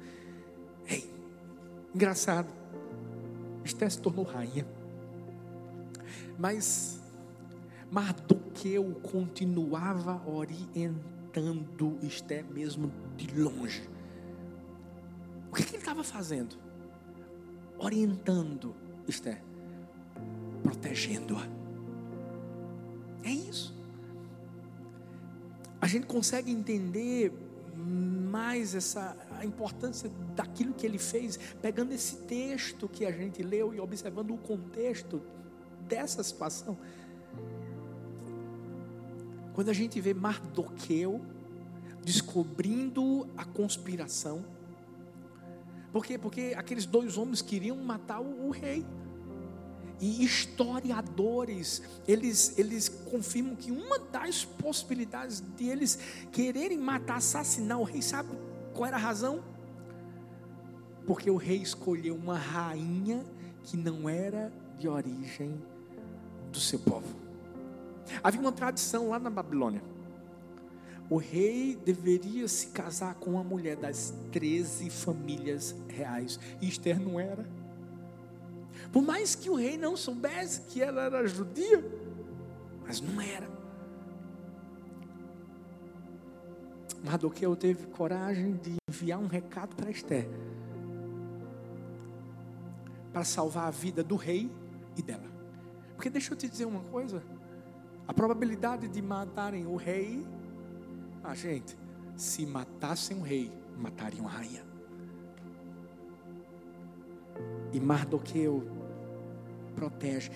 [0.84, 1.10] rei.
[1.92, 2.46] Engraçado,
[3.64, 4.64] Esté se tornou rainha,
[6.38, 7.00] mas
[7.90, 13.95] Mardoqueu continuava orientando Esté mesmo de longe.
[15.56, 16.56] Que, que ele estava fazendo?
[17.78, 18.74] Orientando
[19.08, 19.42] Esté,
[20.62, 21.46] protegendo-a.
[23.24, 23.76] É isso
[25.86, 27.32] a gente consegue entender
[27.76, 33.72] mais essa a importância daquilo que ele fez, pegando esse texto que a gente leu
[33.72, 35.22] e observando o contexto
[35.86, 36.76] dessa situação.
[39.54, 41.20] Quando a gente vê Mardoqueu
[42.02, 44.44] descobrindo a conspiração,
[45.96, 46.18] por quê?
[46.18, 48.84] Porque aqueles dois homens queriam matar o, o rei.
[49.98, 55.98] E historiadores, eles, eles confirmam que uma das possibilidades de eles
[56.30, 58.28] quererem matar, assassinar o rei, sabe
[58.74, 59.42] qual era a razão?
[61.06, 63.24] Porque o rei escolheu uma rainha
[63.62, 65.58] que não era de origem
[66.52, 67.08] do seu povo.
[68.22, 69.82] Havia uma tradição lá na Babilônia.
[71.08, 76.38] O rei deveria se casar com uma mulher das 13 famílias reais.
[76.60, 77.46] E Esther não era.
[78.92, 81.84] Por mais que o rei não soubesse que ela era judia,
[82.84, 83.48] mas não era.
[87.04, 90.28] Mardoqueu teve coragem de enviar um recado para Esther,
[93.12, 94.50] para salvar a vida do rei
[94.96, 95.30] e dela.
[95.94, 97.22] Porque deixa eu te dizer uma coisa:
[98.08, 100.26] a probabilidade de matarem o rei,
[101.26, 101.76] a gente,
[102.16, 104.64] se matassem o rei, matariam a rainha.
[107.72, 108.66] E Mardoqueu
[109.74, 110.30] protege.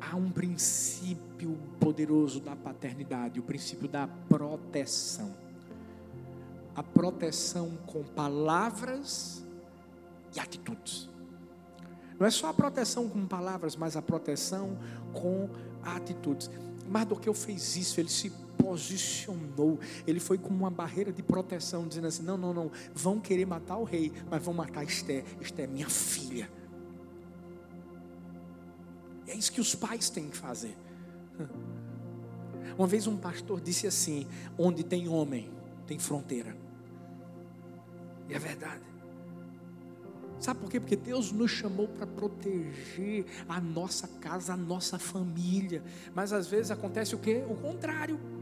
[0.00, 5.34] Há um princípio poderoso da paternidade, o princípio da proteção.
[6.74, 9.44] A proteção com palavras
[10.34, 11.08] e atitudes.
[12.18, 14.78] Não é só a proteção com palavras, mas a proteção
[15.12, 15.48] com
[15.82, 16.50] atitudes.
[16.88, 18.30] Mardoqueu fez isso, ele se
[18.66, 23.46] posicionou, ele foi como uma barreira de proteção, dizendo assim: não, não, não, vão querer
[23.46, 26.50] matar o rei, mas vão matar Esté, Esté é minha filha.
[29.28, 30.76] É isso que os pais têm que fazer.
[32.76, 34.26] Uma vez um pastor disse assim:
[34.58, 35.48] onde tem homem,
[35.86, 36.56] tem fronteira.
[38.28, 38.82] E é verdade.
[40.40, 40.80] Sabe por quê?
[40.80, 45.82] Porque Deus nos chamou para proteger a nossa casa, a nossa família.
[46.14, 47.44] Mas às vezes acontece o quê?
[47.48, 48.35] O contrário.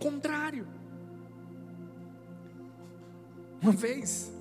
[0.00, 0.66] Contrário.
[3.60, 4.32] Uma vez,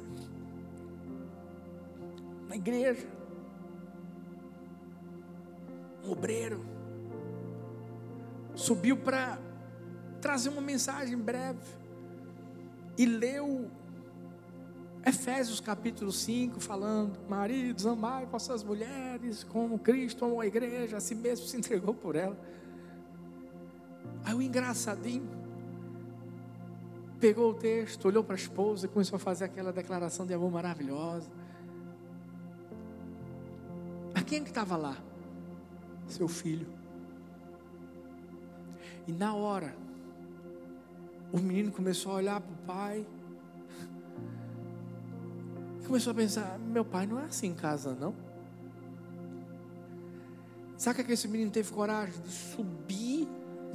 [2.48, 3.06] na igreja,
[6.06, 6.66] um obreiro
[8.56, 9.38] subiu para
[10.22, 11.60] trazer uma mensagem breve
[12.98, 13.70] e leu
[15.06, 21.16] Efésios capítulo 5, falando: Maridos, amai vossas mulheres, como Cristo amou a igreja, a si
[21.16, 22.38] mesmo se entregou por ela.
[24.24, 25.39] Aí o engraçadinho
[27.20, 30.52] pegou o texto, olhou para a esposa e começou a fazer aquela declaração de amor
[30.52, 31.30] maravilhosa.
[34.14, 34.98] Mas quem é que estava lá?
[36.08, 36.68] Seu filho.
[39.08, 39.76] E na hora,
[41.32, 43.06] o menino começou a olhar para o pai
[45.90, 48.14] começou a pensar: meu pai não é assim em casa, não.
[50.78, 53.09] Sabe que esse menino teve coragem de subir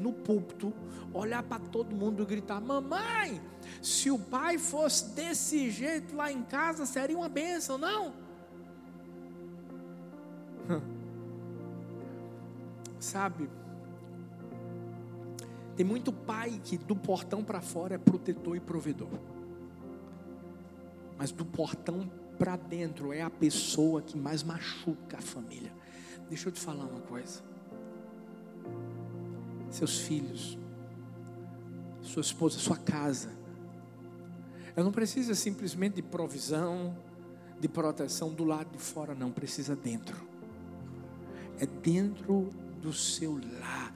[0.05, 0.73] no púlpito,
[1.13, 3.41] olhar para todo mundo e gritar: Mamãe,
[3.83, 8.13] se o pai fosse desse jeito lá em casa, seria uma bênção, não?
[13.01, 13.51] Sabe,
[15.77, 19.11] tem muito pai que do portão para fora é protetor e provedor
[21.17, 25.73] mas do portão para dentro é a pessoa que mais machuca a família.
[26.29, 27.43] Deixa eu te falar uma coisa.
[29.75, 30.57] Seus filhos,
[32.03, 33.31] sua esposa, sua casa.
[34.77, 36.97] Ela não precisa simplesmente de provisão,
[37.59, 40.17] de proteção do lado de fora, não, precisa dentro.
[41.59, 43.93] É dentro do seu lar.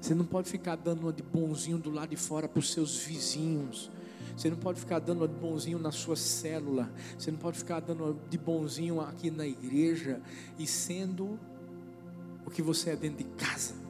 [0.00, 2.98] Você não pode ficar dando uma de bonzinho do lado de fora para os seus
[2.98, 3.90] vizinhos
[4.36, 6.90] você não pode ficar dando de bonzinho na sua célula.
[7.18, 10.20] Você não pode ficar dando de bonzinho aqui na igreja
[10.58, 11.38] e sendo
[12.44, 13.81] o que você é dentro de casa.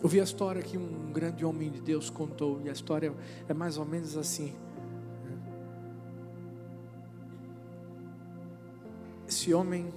[0.00, 3.12] Eu vi a história que um grande homem de Deus contou, e a história
[3.48, 4.54] é mais ou menos assim.
[9.28, 9.92] Esse homem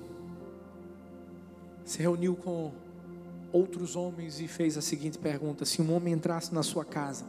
[1.85, 2.71] se reuniu com
[3.51, 7.25] outros homens e fez a seguinte pergunta: se um homem entrasse na sua casa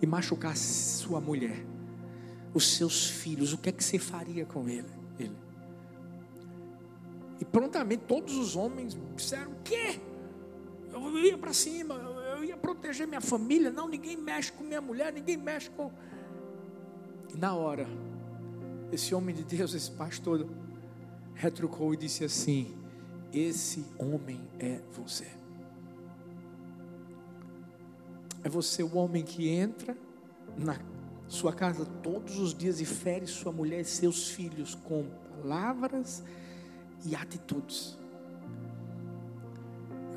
[0.00, 1.62] e machucasse sua mulher,
[2.54, 4.88] os seus filhos, o que é que você faria com ele?
[5.18, 5.36] ele?
[7.40, 10.00] E prontamente todos os homens disseram: o quê?
[11.06, 13.70] Eu ia para cima, eu ia proteger minha família.
[13.70, 15.90] Não, ninguém mexe com minha mulher, ninguém mexe com.
[17.32, 17.86] E na hora,
[18.90, 20.46] esse homem de Deus, esse pastor,
[21.34, 22.74] retrucou e disse assim:
[23.32, 25.26] Esse homem é você.
[28.42, 29.96] É você o homem que entra
[30.56, 30.78] na
[31.26, 35.04] sua casa todos os dias e fere sua mulher e seus filhos com
[35.42, 36.22] palavras
[37.04, 37.97] e atitudes.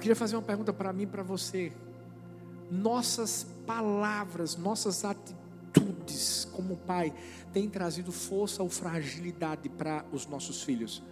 [0.01, 1.71] Queria fazer uma pergunta para mim para você.
[2.71, 7.13] Nossas palavras, nossas atitudes como pai
[7.53, 11.03] têm trazido força ou fragilidade para os nossos filhos?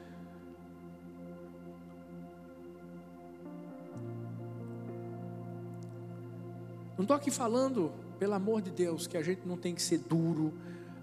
[6.98, 10.00] Não estou aqui falando, pelo amor de Deus, que a gente não tem que ser
[10.00, 10.52] duro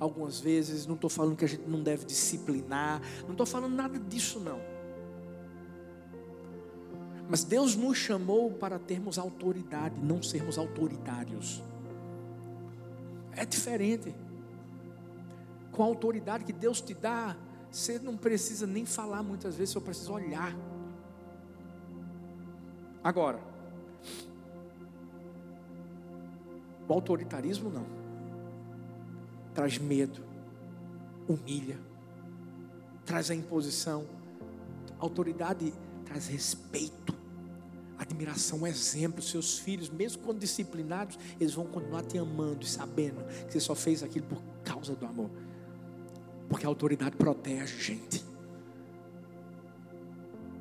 [0.01, 0.89] algumas vezes.
[0.89, 3.01] Não estou falando que a gente não deve disciplinar.
[3.23, 4.76] Não estou falando nada disso, não.
[7.29, 11.63] Mas Deus nos chamou para termos autoridade, não sermos autoritários.
[13.33, 14.15] É diferente.
[15.73, 17.37] Com a autoridade que Deus te dá,
[17.71, 20.57] você não precisa nem falar muitas vezes, você precisa olhar.
[23.03, 23.41] Agora,
[26.89, 27.87] O autoritarismo não.
[29.55, 30.23] Traz medo,
[31.29, 31.79] humilha,
[33.05, 34.05] traz a imposição.
[34.99, 35.73] Autoridade
[36.05, 37.16] traz respeito,
[38.07, 39.23] admiração, exemplo.
[39.23, 43.75] Seus filhos, mesmo quando disciplinados, eles vão continuar te amando e sabendo que você só
[43.75, 45.31] fez aquilo por causa do amor.
[46.49, 48.25] Porque a autoridade protege, gente.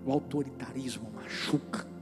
[0.06, 1.96] O autoritarismo machuca.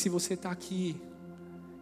[0.00, 0.96] se você está aqui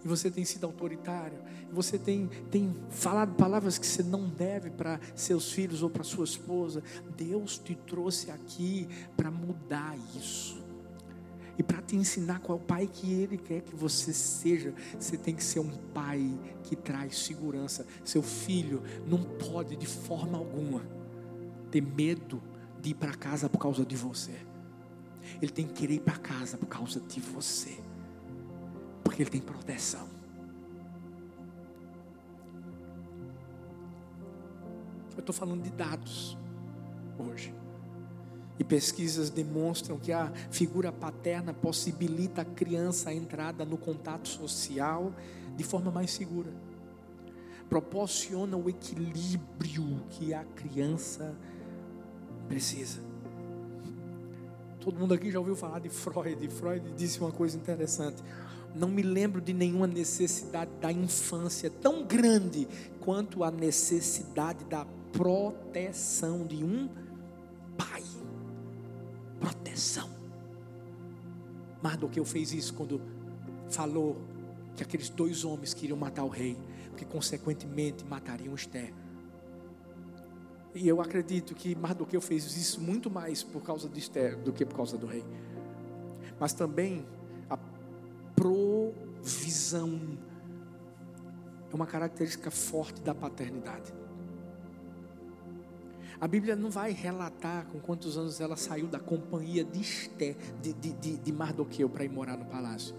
[0.04, 1.38] e você tem sido autoritário,
[1.70, 6.04] e você tem, tem falado palavras que você não deve para seus filhos ou para
[6.04, 6.82] sua esposa,
[7.16, 10.68] Deus te trouxe aqui para mudar isso.
[11.58, 15.42] E para te ensinar qual pai que Ele quer que você seja, você tem que
[15.42, 17.84] ser um pai que traz segurança.
[18.04, 20.86] Seu filho não pode de forma alguma
[21.68, 22.40] ter medo
[22.80, 24.34] de ir para casa por causa de você.
[25.42, 27.87] Ele tem que querer ir para casa por causa de você.
[29.08, 30.06] Porque Ele tem proteção.
[35.16, 36.36] Eu estou falando de dados
[37.18, 37.54] hoje.
[38.58, 45.14] E pesquisas demonstram que a figura paterna possibilita a criança a entrada no contato social
[45.56, 46.52] de forma mais segura.
[47.66, 51.34] Proporciona o equilíbrio que a criança
[52.46, 53.00] precisa.
[54.80, 56.46] Todo mundo aqui já ouviu falar de Freud.
[56.50, 58.22] Freud disse uma coisa interessante.
[58.78, 62.68] Não me lembro de nenhuma necessidade da infância tão grande
[63.00, 66.88] quanto a necessidade da proteção de um
[67.76, 68.04] pai.
[69.40, 70.08] Proteção.
[71.82, 73.00] Mardoqueu fez isso quando
[73.68, 74.16] falou
[74.76, 76.56] que aqueles dois homens queriam matar o rei,
[76.90, 78.94] porque consequentemente matariam Esther.
[80.72, 84.64] E eu acredito que Mardoqueu fez isso muito mais por causa de Esther do que
[84.64, 85.24] por causa do rei.
[86.38, 87.04] Mas também
[88.38, 90.00] provisão
[91.70, 93.92] é uma característica forte da paternidade.
[96.20, 100.72] A Bíblia não vai relatar com quantos anos ela saiu da companhia de Esther, de,
[100.72, 102.94] de, de, de Mardoqueu, para ir morar no palácio.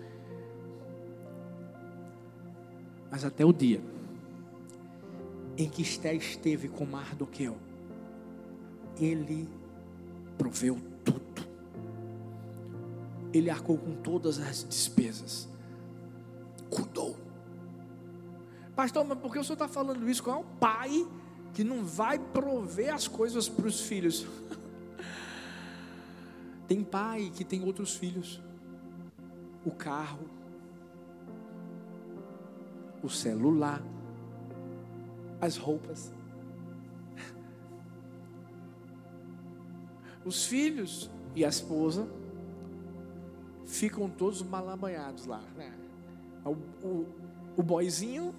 [3.12, 3.82] Mas até o dia
[5.58, 7.58] em que Esther esteve com Mardoqueu,
[8.98, 9.50] ele
[10.38, 10.89] proveu.
[13.34, 15.48] Ele arcou com todas as despesas.
[16.70, 17.18] Cuidou.
[18.76, 20.24] Pastor, mas por que o senhor está falando isso?
[20.24, 21.08] Qual é o pai
[21.54, 24.26] que não vai prover as coisas para os filhos?
[26.68, 28.42] tem pai que tem outros filhos.
[29.66, 30.26] O carro,
[33.04, 33.84] o celular,
[35.42, 36.14] as roupas.
[40.26, 42.08] Os filhos e a esposa
[43.70, 45.41] ficam todos malabanhados lá.
[45.55, 45.72] Né?
[46.43, 46.51] O,
[46.86, 47.07] o,
[47.55, 48.34] o boizinho,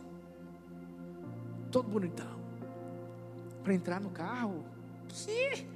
[1.70, 2.40] todo bonitão.
[3.62, 4.64] Para entrar no carro.
[5.08, 5.66] Que?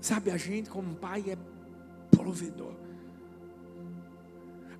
[0.00, 1.36] Sabe, a gente, como pai, é
[2.16, 2.74] provedor.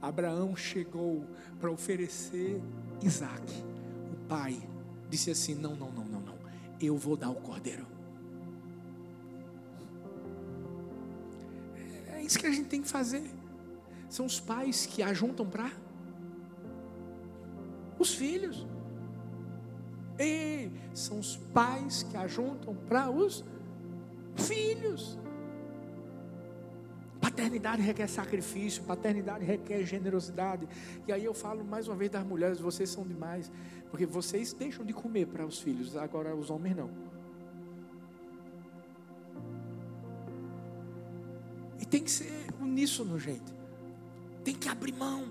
[0.00, 1.24] Abraão chegou
[1.58, 2.62] para oferecer
[3.02, 3.42] Isaac,
[4.12, 4.56] o pai
[5.08, 6.38] disse assim: Não, não, não, não, não.
[6.80, 7.95] Eu vou dar o cordeiro.
[12.26, 13.22] Isso que a gente tem que fazer.
[14.08, 15.70] São os pais que ajuntam para
[17.98, 18.66] os filhos.
[20.18, 23.44] E são os pais que ajuntam para os
[24.36, 25.18] filhos.
[27.20, 30.68] Paternidade requer sacrifício, paternidade requer generosidade.
[31.06, 33.50] E aí eu falo mais uma vez das mulheres, vocês são demais,
[33.90, 37.15] porque vocês deixam de comer para os filhos, agora os homens não.
[41.96, 43.54] Tem que ser uníssono, gente.
[44.44, 45.24] Tem que abrir mão.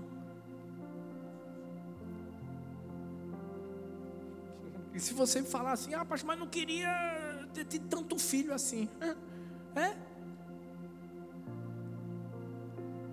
[4.91, 8.89] E se você falar assim, ah, pastor, mas não queria ter, ter tanto filho assim.
[9.76, 9.95] É?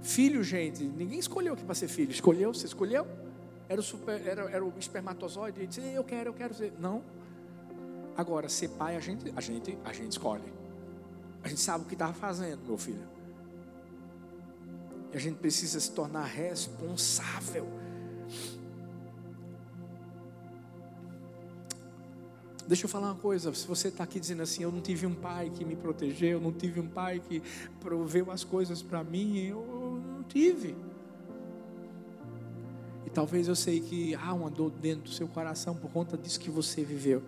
[0.00, 2.11] Filho, gente, ninguém escolheu aqui para ser filho.
[2.11, 2.55] Escolheu?
[2.55, 3.07] Você escolheu?
[3.68, 5.59] Era o, super, era, era o espermatozoide?
[5.59, 6.72] Ele disse, eu quero, eu quero ser.
[6.78, 7.03] Não.
[8.16, 10.53] Agora, ser pai, a gente, a gente, a gente escolhe.
[11.42, 13.22] A gente sabe o que estava fazendo, meu filho.
[15.13, 17.67] E a gente precisa se tornar responsável.
[22.67, 25.15] Deixa eu falar uma coisa, se você está aqui dizendo assim, eu não tive um
[25.15, 27.43] pai que me protegeu, eu não tive um pai que
[27.81, 30.75] proveu as coisas para mim, eu não tive.
[33.05, 36.41] E talvez eu sei que há uma dor dentro do seu coração por conta disso
[36.41, 37.23] que você viveu.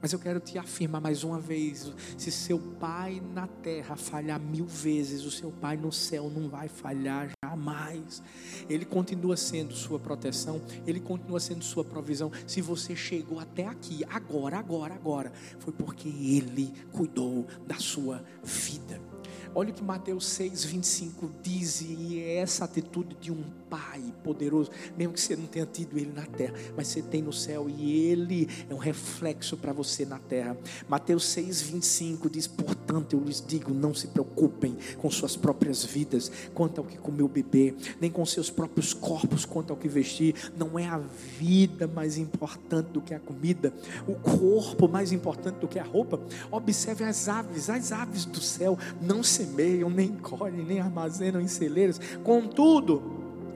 [0.00, 4.66] Mas eu quero te afirmar mais uma vez: se seu pai na terra falhar mil
[4.66, 8.22] vezes, o seu pai no céu não vai falhar jamais.
[8.68, 12.30] Ele continua sendo sua proteção, ele continua sendo sua provisão.
[12.46, 19.09] Se você chegou até aqui, agora, agora, agora, foi porque ele cuidou da sua vida.
[19.52, 24.70] Olha o que Mateus 6, 25 diz, e é essa atitude de um pai poderoso,
[24.96, 28.06] mesmo que você não tenha tido ele na terra, mas você tem no céu, e
[28.06, 30.56] ele é um reflexo para você na terra.
[30.88, 36.30] Mateus 6, 25 diz: Portanto, eu lhes digo, não se preocupem com suas próprias vidas,
[36.54, 40.34] quanto ao que comer ou beber, nem com seus próprios corpos, quanto ao que vestir.
[40.56, 40.98] Não é a
[41.38, 43.72] vida mais importante do que a comida,
[44.06, 46.20] o corpo mais importante do que a roupa.
[46.52, 51.48] Observe as aves, as aves do céu não se semeiam, nem colhem, nem armazenam em
[51.48, 52.00] celeiros.
[52.22, 53.02] Contudo,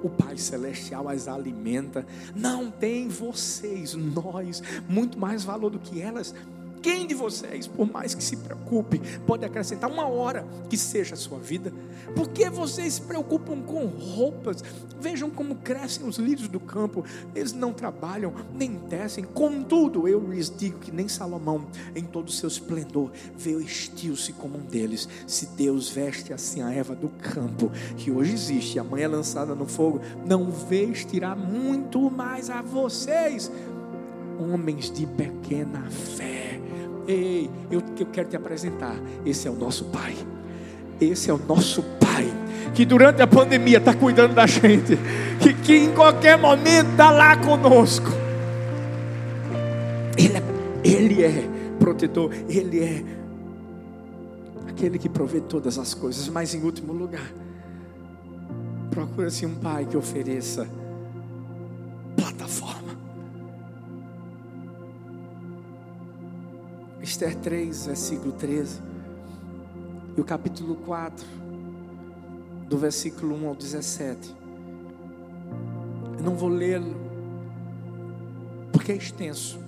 [0.02, 2.06] o Pai Celestial as alimenta.
[2.34, 6.34] Não tem vocês, nós, muito mais valor do que elas.
[6.84, 11.16] Ninguém de vocês, por mais que se preocupe, pode acrescentar uma hora que seja a
[11.16, 11.72] sua vida.
[12.14, 14.62] Por que vocês se preocupam com roupas?
[15.00, 17.02] Vejam como crescem os lírios do campo.
[17.34, 19.24] Eles não trabalham, nem descem.
[19.24, 24.58] Contudo, eu lhes digo que nem Salomão, em todo o seu esplendor, veio estil-se como
[24.58, 25.08] um deles.
[25.26, 29.66] Se Deus veste assim a Eva do campo, que hoje existe, amanhã é lançada no
[29.66, 33.50] fogo, não vestirá muito mais a vocês
[34.38, 36.58] homens de pequena fé.
[37.06, 38.96] Ei, eu, eu quero te apresentar.
[39.24, 40.14] Esse é o nosso Pai.
[41.00, 42.26] Esse é o nosso Pai.
[42.74, 44.98] Que durante a pandemia está cuidando da gente.
[45.40, 48.08] Que, que em qualquer momento está lá conosco.
[50.16, 50.42] Ele é,
[50.82, 52.30] ele é protetor.
[52.48, 53.04] Ele é
[54.66, 56.28] aquele que provê todas as coisas.
[56.28, 57.30] Mas em último lugar,
[58.90, 60.66] procura-se um Pai que ofereça
[67.04, 68.80] Esther 3, versículo 13.
[70.16, 71.26] E o capítulo 4,
[72.66, 74.34] do versículo 1 ao 17.
[76.16, 76.96] Eu não vou lê-lo,
[78.72, 79.58] porque é extenso.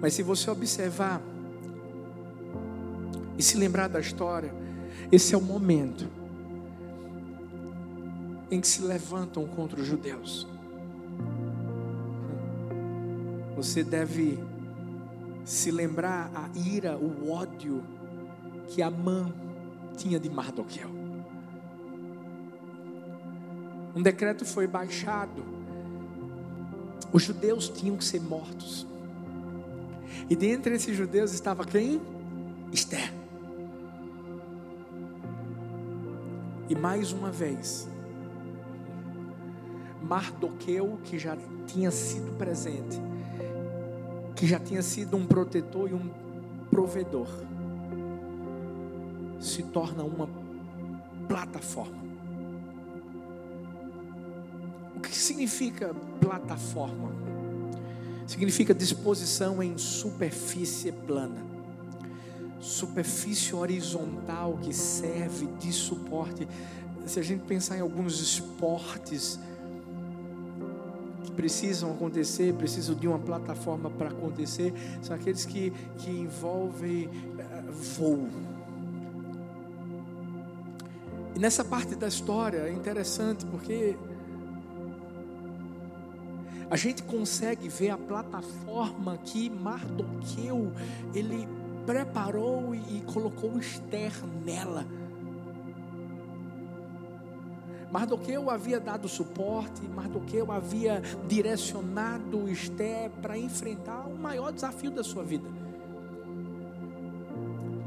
[0.00, 1.20] Mas se você observar
[3.36, 4.54] e se lembrar da história,
[5.12, 6.08] esse é o momento
[8.50, 10.48] em que se levantam contra os judeus.
[13.56, 14.38] Você deve
[15.48, 17.82] se lembrar a ira, o ódio
[18.66, 19.32] que Amã
[19.96, 20.90] tinha de Mardoqueu.
[23.96, 25.42] Um decreto foi baixado.
[27.10, 28.86] Os judeus tinham que ser mortos.
[30.28, 31.98] E dentre esses judeus estava quem?
[32.70, 33.10] Esther.
[36.68, 37.88] E mais uma vez,
[40.02, 43.07] Mardoqueu, que já tinha sido presente,
[44.38, 46.08] que já tinha sido um protetor e um
[46.70, 47.26] provedor,
[49.40, 50.28] se torna uma
[51.26, 51.98] plataforma.
[54.94, 57.12] O que significa plataforma?
[58.28, 61.44] Significa disposição em superfície plana,
[62.60, 66.46] superfície horizontal que serve de suporte.
[67.06, 69.40] Se a gente pensar em alguns esportes,
[71.38, 78.28] precisam acontecer, precisam de uma plataforma para acontecer, são aqueles que, que envolvem uh, voo.
[81.36, 83.96] E nessa parte da história é interessante porque
[86.68, 90.72] a gente consegue ver a plataforma que Mardoqueu
[91.14, 91.46] ele
[91.86, 94.12] preparou e, e colocou Esther
[94.44, 94.84] nela.
[97.90, 105.24] Mardoqueu havia dado suporte, Mardoqueu havia direcionado Esther para enfrentar o maior desafio da sua
[105.24, 105.48] vida.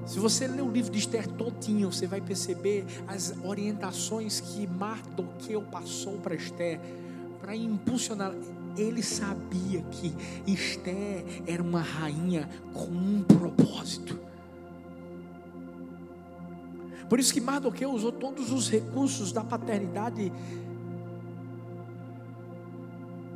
[0.06, 5.62] Se você ler o livro de Esther todinho, você vai perceber as orientações que Mardoqueu
[5.62, 6.80] passou para Esther,
[7.40, 8.34] para impulsionar.
[8.76, 10.14] Ele sabia que
[10.48, 14.31] Esther era uma rainha com um propósito.
[17.12, 20.32] Por isso que Mardoqueu usou todos os recursos da paternidade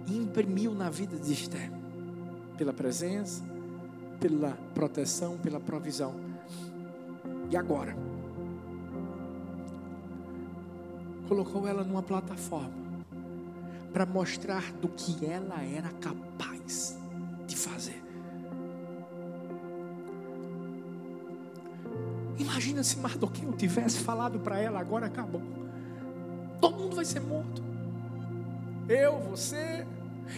[0.08, 1.70] e imprimiu na vida de Esther,
[2.58, 3.44] pela presença,
[4.18, 6.16] pela proteção, pela provisão.
[7.52, 7.98] E agora?
[11.28, 12.72] Colocou ela numa plataforma
[13.92, 16.98] para mostrar do que ela era capaz
[17.46, 17.95] de fazer.
[22.66, 25.42] Imagina se Mardoqueu tivesse falado para ela, agora acabou.
[26.60, 27.62] Todo mundo vai ser morto.
[28.90, 29.86] Eu, você.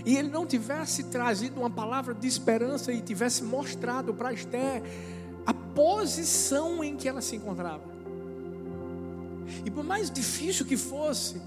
[0.05, 4.84] E ele não tivesse trazido uma palavra de esperança e tivesse mostrado para Esther
[5.45, 7.84] a posição em que ela se encontrava.
[9.63, 11.41] E por mais difícil que fosse,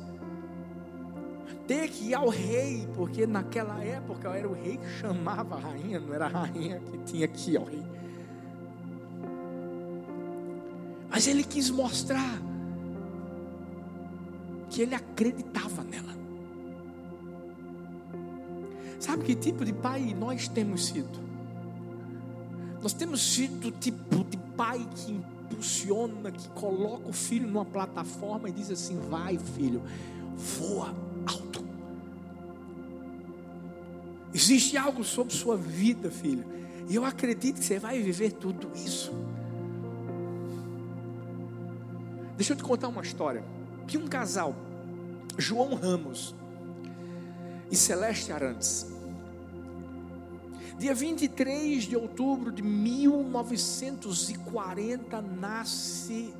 [1.67, 6.01] ter que ir ao rei, porque naquela época era o rei que chamava a rainha,
[6.01, 8.00] não era a rainha que tinha que ir ao rei.
[11.11, 12.41] Mas ele quis mostrar
[14.71, 16.15] que ele acreditava nela.
[18.99, 21.19] Sabe que tipo de pai nós temos sido?
[22.83, 28.49] Nós temos sido o tipo de pai que impulsiona, que coloca o filho numa plataforma
[28.49, 29.83] e diz assim: vai, filho,
[30.37, 30.95] voa
[31.27, 31.65] alto.
[34.33, 36.45] Existe algo sobre sua vida, filho,
[36.89, 39.13] e eu acredito que você vai viver tudo isso.
[42.41, 43.45] Deixa eu te contar uma história.
[43.87, 44.57] Que um casal,
[45.37, 46.35] João Ramos
[47.71, 48.87] e Celeste Arantes,
[50.79, 56.33] Dia 23 de outubro de 1940 nasce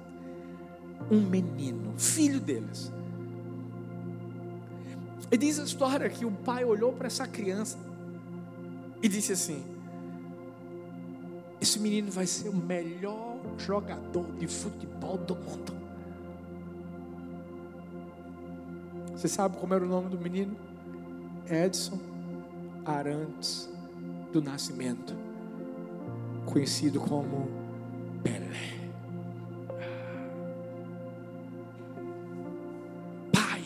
[1.11, 2.91] um menino, filho deles.
[5.31, 7.77] E diz a história que o pai olhou para essa criança
[9.03, 9.63] e disse assim:
[11.61, 15.80] Esse menino vai ser o melhor jogador de futebol do mundo.
[19.21, 20.57] Você sabe como era o nome do menino?
[21.47, 22.01] Edson
[22.87, 23.69] Arantes
[24.33, 25.15] do Nascimento,
[26.47, 27.47] conhecido como
[28.23, 28.49] Pelé.
[33.31, 33.63] Pai,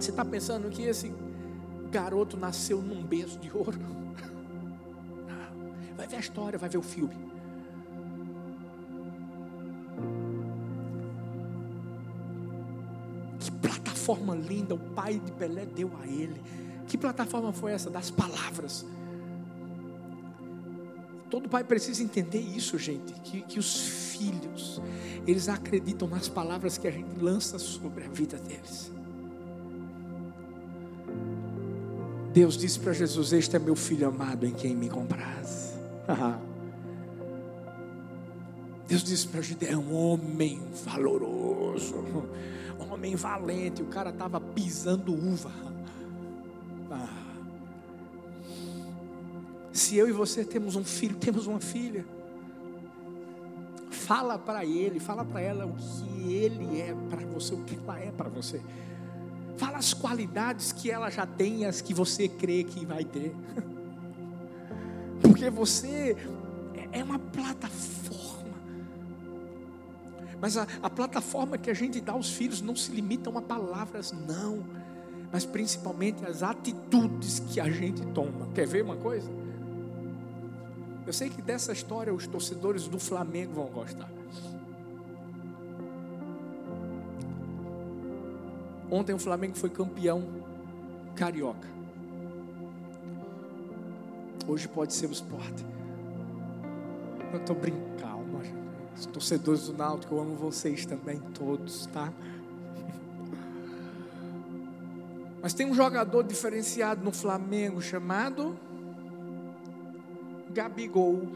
[0.00, 1.12] você está pensando que esse
[1.90, 3.78] garoto nasceu num berço de ouro?
[5.94, 7.14] Vai ver a história, vai ver o filme.
[14.08, 16.40] Plataforma linda o pai de Pelé deu a ele.
[16.86, 17.90] Que plataforma foi essa?
[17.90, 18.86] Das palavras.
[21.28, 23.12] Todo pai precisa entender isso, gente.
[23.20, 23.76] Que, que os
[24.16, 24.80] filhos,
[25.26, 28.90] eles acreditam nas palavras que a gente lança sobre a vida deles.
[32.32, 35.74] Deus disse para Jesus: Este é meu filho amado em quem me compraz.
[38.88, 42.02] Deus disse para Gideão: homem valoroso,
[42.78, 43.82] homem valente.
[43.82, 45.50] O cara estava pisando uva.
[46.90, 47.28] Ah.
[49.72, 52.04] Se eu e você temos um filho, temos uma filha.
[53.90, 57.98] Fala para ele, fala para ela o que ele é para você, o que ela
[57.98, 58.60] é para você.
[59.56, 63.34] Fala as qualidades que ela já tem, as que você crê que vai ter.
[65.20, 66.16] Porque você
[66.92, 68.07] é uma plataforma.
[70.40, 74.12] Mas a, a plataforma que a gente dá aos filhos não se limitam a palavras,
[74.12, 74.64] não
[75.32, 78.48] mas principalmente as atitudes que a gente toma.
[78.54, 79.30] Quer ver uma coisa?
[81.06, 84.10] Eu sei que dessa história os torcedores do Flamengo vão gostar.
[88.90, 90.26] Ontem o Flamengo foi campeão
[91.14, 91.68] carioca.
[94.46, 95.64] Hoje pode ser o esporte.
[97.32, 98.17] Eu estou brincando.
[98.98, 102.12] Os torcedores do Náutico, eu amo vocês também, todos, tá?
[105.40, 108.58] Mas tem um jogador diferenciado no Flamengo chamado
[110.50, 111.28] Gabigol.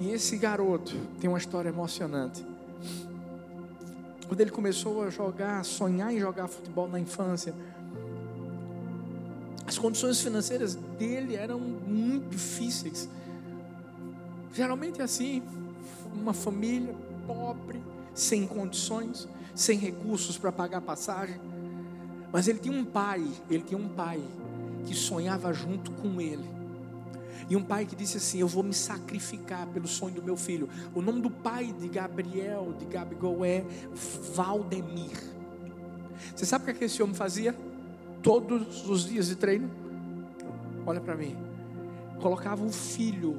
[0.00, 2.44] E esse garoto tem uma história emocionante.
[4.28, 7.54] Quando ele começou a jogar, a sonhar em jogar futebol na infância,
[9.66, 13.08] as condições financeiras dele eram muito difíceis.
[14.58, 15.40] Geralmente é assim,
[16.12, 16.92] uma família
[17.28, 17.80] pobre,
[18.12, 21.40] sem condições sem recursos para pagar passagem.
[22.32, 24.20] Mas ele tinha um pai, ele tinha um pai
[24.84, 26.44] que sonhava junto com ele.
[27.48, 30.68] E um pai que disse assim: Eu vou me sacrificar pelo sonho do meu filho.
[30.92, 33.64] O nome do pai de Gabriel, de Gabigol, é
[34.34, 35.22] Valdemir.
[36.34, 37.54] Você sabe o que esse homem fazia?
[38.24, 39.70] Todos os dias de treino?
[40.84, 41.36] Olha para mim.
[42.20, 43.38] Colocava o filho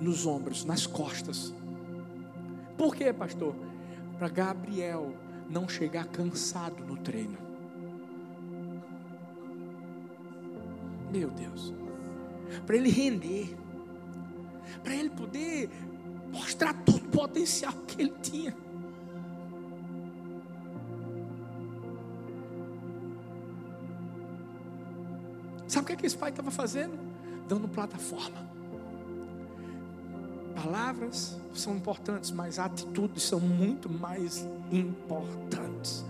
[0.00, 1.54] nos ombros, nas costas.
[2.76, 3.54] Por quê, pastor?
[4.18, 5.14] para Gabriel
[5.48, 7.38] não chegar cansado no treino.
[11.10, 11.72] Meu Deus,
[12.66, 13.56] para ele render,
[14.82, 15.70] para ele poder
[16.30, 18.54] mostrar todo o potencial que ele tinha.
[25.66, 26.98] Sabe o que, é que esse pai estava fazendo?
[27.46, 28.57] Dando plataforma.
[30.62, 36.04] Palavras são importantes, mas atitudes são muito mais importantes.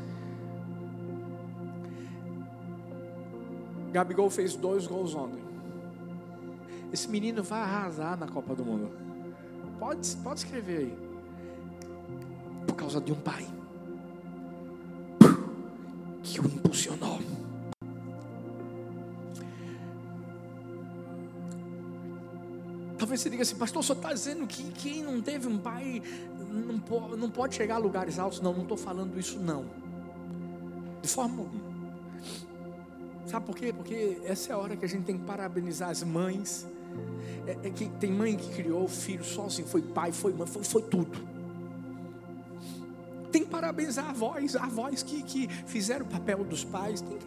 [3.92, 5.42] Gabigol fez dois gols ontem.
[6.90, 8.90] Esse menino vai arrasar na Copa do Mundo.
[9.78, 10.98] Pode, pode escrever aí.
[12.66, 13.46] Por causa de um pai
[16.22, 16.97] que o impulsionou.
[23.08, 26.02] Talvez você diga assim, pastor, só está dizendo que quem não teve um pai
[26.50, 28.38] não pode, não pode chegar a lugares altos.
[28.42, 29.64] Não, não estou falando isso, não.
[31.00, 31.46] De forma
[33.24, 33.72] Sabe por quê?
[33.72, 36.66] Porque essa é a hora que a gente tem que parabenizar as mães.
[37.46, 40.62] É, é que tem mãe que criou o filho sozinho, foi pai, foi mãe, foi,
[40.62, 41.18] foi tudo.
[43.32, 47.00] Tem que parabenizar avós, avós que, que fizeram o papel dos pais.
[47.00, 47.24] Tem que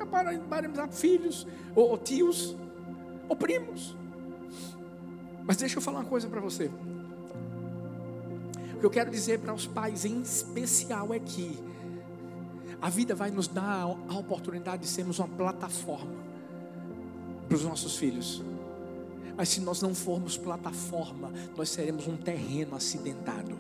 [0.48, 2.56] parabenizar filhos, ou, ou tios,
[3.28, 4.00] ou primos.
[5.46, 6.70] Mas deixa eu falar uma coisa para você.
[8.76, 11.60] O que eu quero dizer para os pais em especial é que
[12.82, 16.12] A vida vai nos dar a oportunidade de sermos uma plataforma
[17.48, 18.42] para os nossos filhos.
[19.38, 23.56] Mas se nós não formos plataforma, nós seremos um terreno acidentado.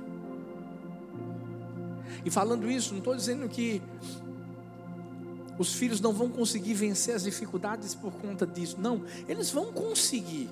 [2.25, 3.79] E falando isso, não estou dizendo que
[5.59, 8.77] os filhos não vão conseguir vencer as dificuldades por conta disso.
[8.79, 10.49] Não, eles vão conseguir.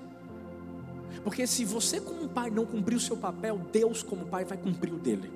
[1.24, 4.93] Porque se você, como pai, não cumprir o seu papel, Deus, como pai, vai cumprir
[4.93, 5.32] o dele.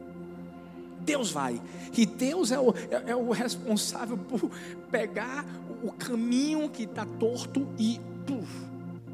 [1.01, 1.61] Deus vai.
[1.95, 4.49] E Deus é o, é, é o responsável por
[4.89, 5.45] pegar
[5.83, 8.65] o caminho que está torto e puf,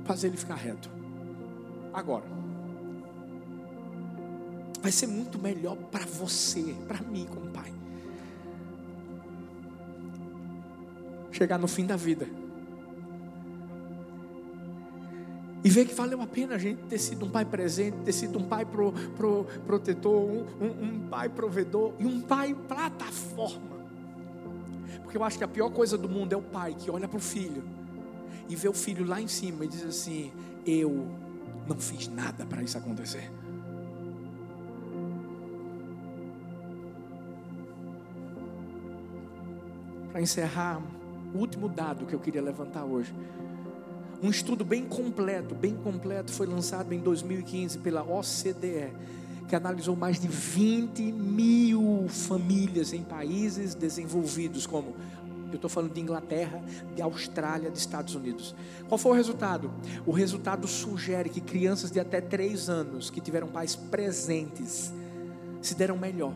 [0.05, 0.89] fazer ele ficar reto.
[1.91, 2.25] Agora,
[4.81, 7.73] vai ser muito melhor para você, para mim como pai.
[11.31, 12.38] Chegar no fim da vida
[15.63, 18.39] E ver que valeu a pena a gente ter sido um pai presente, ter sido
[18.39, 23.77] um pai pro, pro, protetor, um, um, um pai provedor e um pai plataforma.
[25.03, 27.17] Porque eu acho que a pior coisa do mundo é o pai que olha para
[27.17, 27.63] o filho
[28.47, 30.31] e vê o filho lá em cima e diz assim:
[30.65, 31.07] Eu
[31.67, 33.29] não fiz nada para isso acontecer.
[40.11, 40.81] Para encerrar,
[41.33, 43.13] o último dado que eu queria levantar hoje.
[44.21, 48.91] Um estudo bem completo, bem completo, foi lançado em 2015 pela OCDE,
[49.47, 54.93] que analisou mais de 20 mil famílias em países desenvolvidos, como
[55.49, 56.61] eu estou falando de Inglaterra,
[56.93, 58.53] de Austrália, de Estados Unidos.
[58.89, 59.71] Qual foi o resultado?
[60.05, 64.93] O resultado sugere que crianças de até 3 anos que tiveram pais presentes
[65.61, 66.33] se deram melhor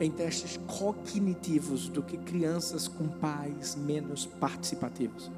[0.00, 5.30] em testes cognitivos do que crianças com pais menos participativos.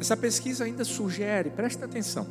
[0.00, 2.26] Essa pesquisa ainda sugere, presta atenção,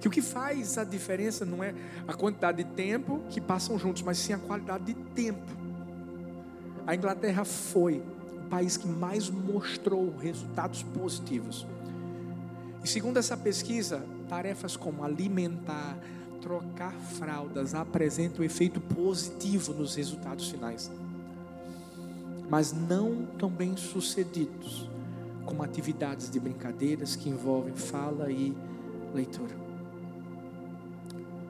[0.00, 1.74] que o que faz a diferença não é
[2.06, 5.50] a quantidade de tempo que passam juntos, mas sim a qualidade de tempo.
[6.86, 8.02] A Inglaterra foi
[8.36, 11.66] o país que mais mostrou resultados positivos.
[12.82, 15.98] E segundo essa pesquisa, tarefas como alimentar,
[16.40, 20.90] trocar fraldas apresentam efeito positivo nos resultados finais.
[22.48, 24.88] Mas não tão bem sucedidos
[25.48, 28.54] como atividades de brincadeiras que envolvem fala e
[29.14, 29.56] leitura.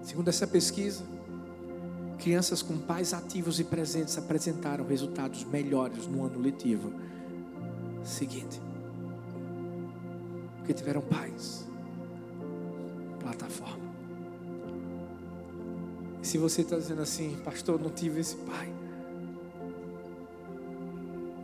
[0.05, 1.03] Segundo essa pesquisa,
[2.17, 6.93] crianças com pais ativos e presentes apresentaram resultados melhores no ano letivo
[8.05, 8.63] seguinte.
[10.59, 11.67] Porque tiveram pais,
[13.19, 13.89] plataforma.
[16.23, 18.73] E se você está dizendo assim, pastor, não tive esse pai.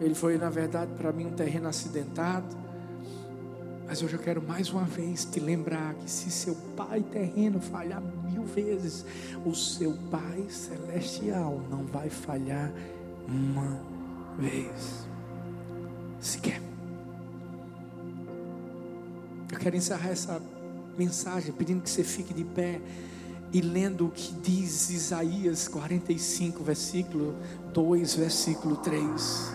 [0.00, 2.56] Ele foi, na verdade, para mim um terreno acidentado.
[3.86, 8.02] Mas hoje eu quero mais uma vez te lembrar que se seu pai terreno falhar
[8.30, 9.04] mil vezes,
[9.44, 12.72] o seu pai celestial não vai falhar
[13.28, 13.80] uma
[14.38, 15.06] vez
[16.18, 16.60] sequer.
[19.52, 20.40] Eu quero encerrar essa
[20.96, 22.80] mensagem pedindo que você fique de pé
[23.52, 27.36] e lendo o que diz Isaías 45, versículo
[27.72, 29.53] 2, versículo 3.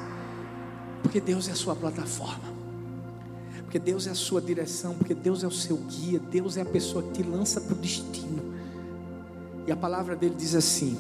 [1.02, 2.60] Porque Deus é a sua plataforma.
[3.64, 6.66] Porque Deus é a sua direção, porque Deus é o seu guia, Deus é a
[6.66, 8.54] pessoa que te lança para o destino.
[9.68, 10.98] E a palavra dele diz assim: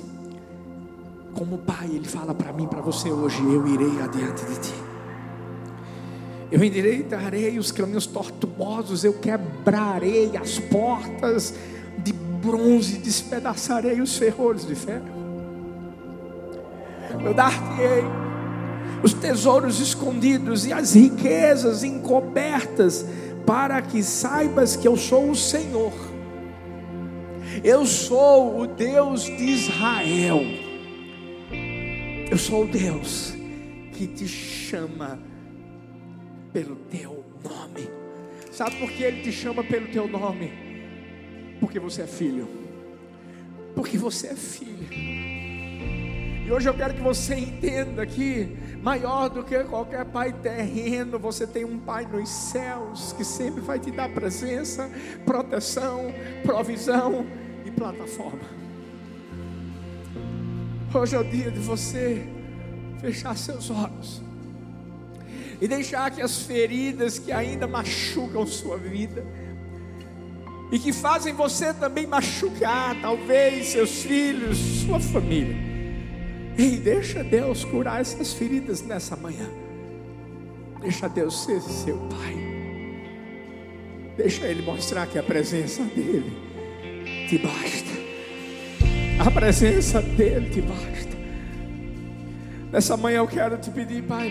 [1.33, 4.73] Como Pai, Ele fala para mim, para você hoje: Eu irei adiante de ti.
[6.51, 11.55] Eu endireitarei os caminhos tortuosos, eu quebrarei as portas
[11.97, 15.05] de bronze, despedaçarei os ferrolhos de ferro.
[17.23, 18.28] Eu dar-te-ei
[19.03, 23.05] os tesouros escondidos e as riquezas encobertas,
[23.45, 25.93] para que saibas que eu sou o Senhor.
[27.63, 30.41] Eu sou o Deus de Israel.
[32.29, 33.33] Eu sou o Deus
[33.93, 35.19] que te chama
[36.53, 37.89] pelo teu nome.
[38.51, 40.51] Sabe por que ele te chama pelo teu nome?
[41.59, 42.47] Porque você é filho.
[43.75, 44.87] Porque você é filho.
[46.49, 51.45] E hoje eu quero que você entenda que maior do que qualquer pai terreno, você
[51.45, 54.89] tem um pai nos céus que sempre vai te dar presença,
[55.25, 56.13] proteção,
[56.43, 57.25] provisão
[57.65, 58.59] e plataforma.
[60.93, 62.25] Hoje é o dia de você
[62.99, 64.21] fechar seus olhos
[65.61, 69.25] e deixar que as feridas que ainda machucam sua vida
[70.71, 75.68] e que fazem você também machucar, talvez seus filhos, sua família
[76.59, 79.49] Ei, deixa Deus curar essas feridas nessa manhã.
[80.81, 82.35] Deixa Deus ser seu Pai.
[84.17, 86.37] Deixa Ele mostrar que a presença dEle
[87.29, 87.89] te basta.
[89.25, 91.17] A presença dEle te basta.
[92.73, 94.29] Nessa manhã eu quero te pedir, Pai,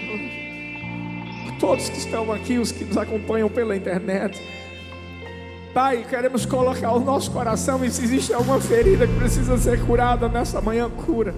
[1.46, 4.38] por todos que estão aqui, os que nos acompanham pela internet.
[5.72, 10.28] Pai, queremos colocar o nosso coração e se existe alguma ferida que precisa ser curada
[10.28, 11.34] nessa manhã, cura.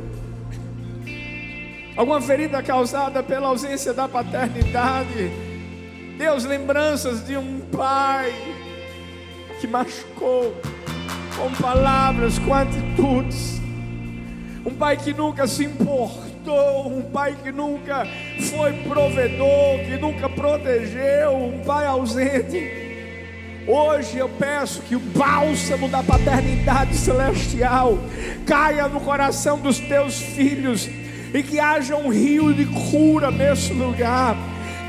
[1.97, 5.31] Alguma ferida causada pela ausência da paternidade.
[6.17, 8.33] Deus, lembranças de um pai
[9.61, 10.55] que machucou
[11.37, 13.61] com palavras, com atitudes.
[14.65, 18.07] Um pai que nunca se importou, um pai que nunca
[18.51, 22.91] foi provedor, que nunca protegeu, um pai ausente.
[23.67, 27.99] Hoje eu peço que o bálsamo da paternidade celestial
[28.47, 30.89] caia no coração dos teus filhos
[31.33, 34.37] e que haja um rio de cura nesse lugar,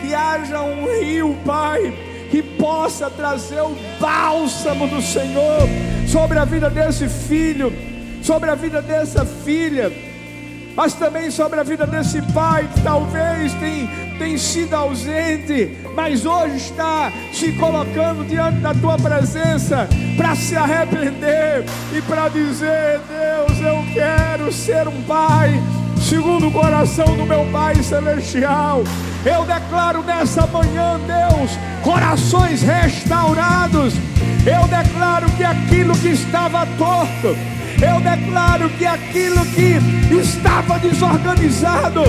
[0.02, 1.94] que haja um rio, Pai,
[2.30, 5.68] que possa trazer o bálsamo do Senhor
[6.08, 7.72] sobre a vida desse filho,
[8.22, 9.92] sobre a vida dessa filha,
[10.76, 16.56] mas também sobre a vida desse pai que talvez tem, tem sido ausente, mas hoje
[16.56, 23.84] está se colocando diante da tua presença para se arrepender e para dizer: Deus, eu
[23.94, 25.62] quero ser um pai
[26.12, 28.84] segundo o coração do meu Pai Celestial.
[29.26, 31.52] Eu declaro nessa manhã, Deus,
[31.82, 33.94] corações restaurados.
[34.46, 37.38] Eu declaro que aquilo que estava torto,
[37.82, 39.80] eu declaro que aquilo que
[40.14, 42.04] estava desorganizado,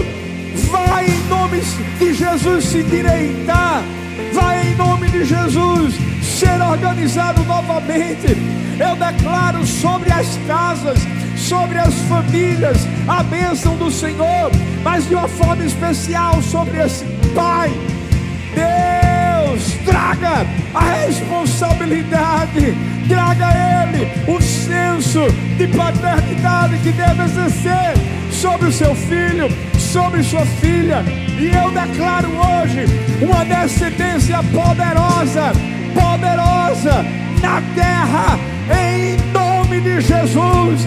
[0.68, 1.60] vai em nome
[2.00, 3.84] de Jesus se direitar,
[4.32, 8.36] vai em nome de Jesus ser organizado novamente.
[8.80, 10.98] Eu declaro sobre as casas,
[11.42, 14.50] sobre as famílias, a bênção do Senhor,
[14.82, 17.70] mas de uma forma especial sobre esse pai.
[18.54, 22.76] Deus, traga a responsabilidade,
[23.08, 25.20] traga a ele o senso
[25.58, 27.94] de paternidade que deve exercer
[28.30, 31.04] sobre o seu filho, sobre sua filha.
[31.38, 32.86] E eu declaro hoje
[33.20, 35.52] uma descendência poderosa,
[35.92, 37.04] poderosa
[37.42, 38.38] na terra,
[38.70, 40.86] em nome de Jesus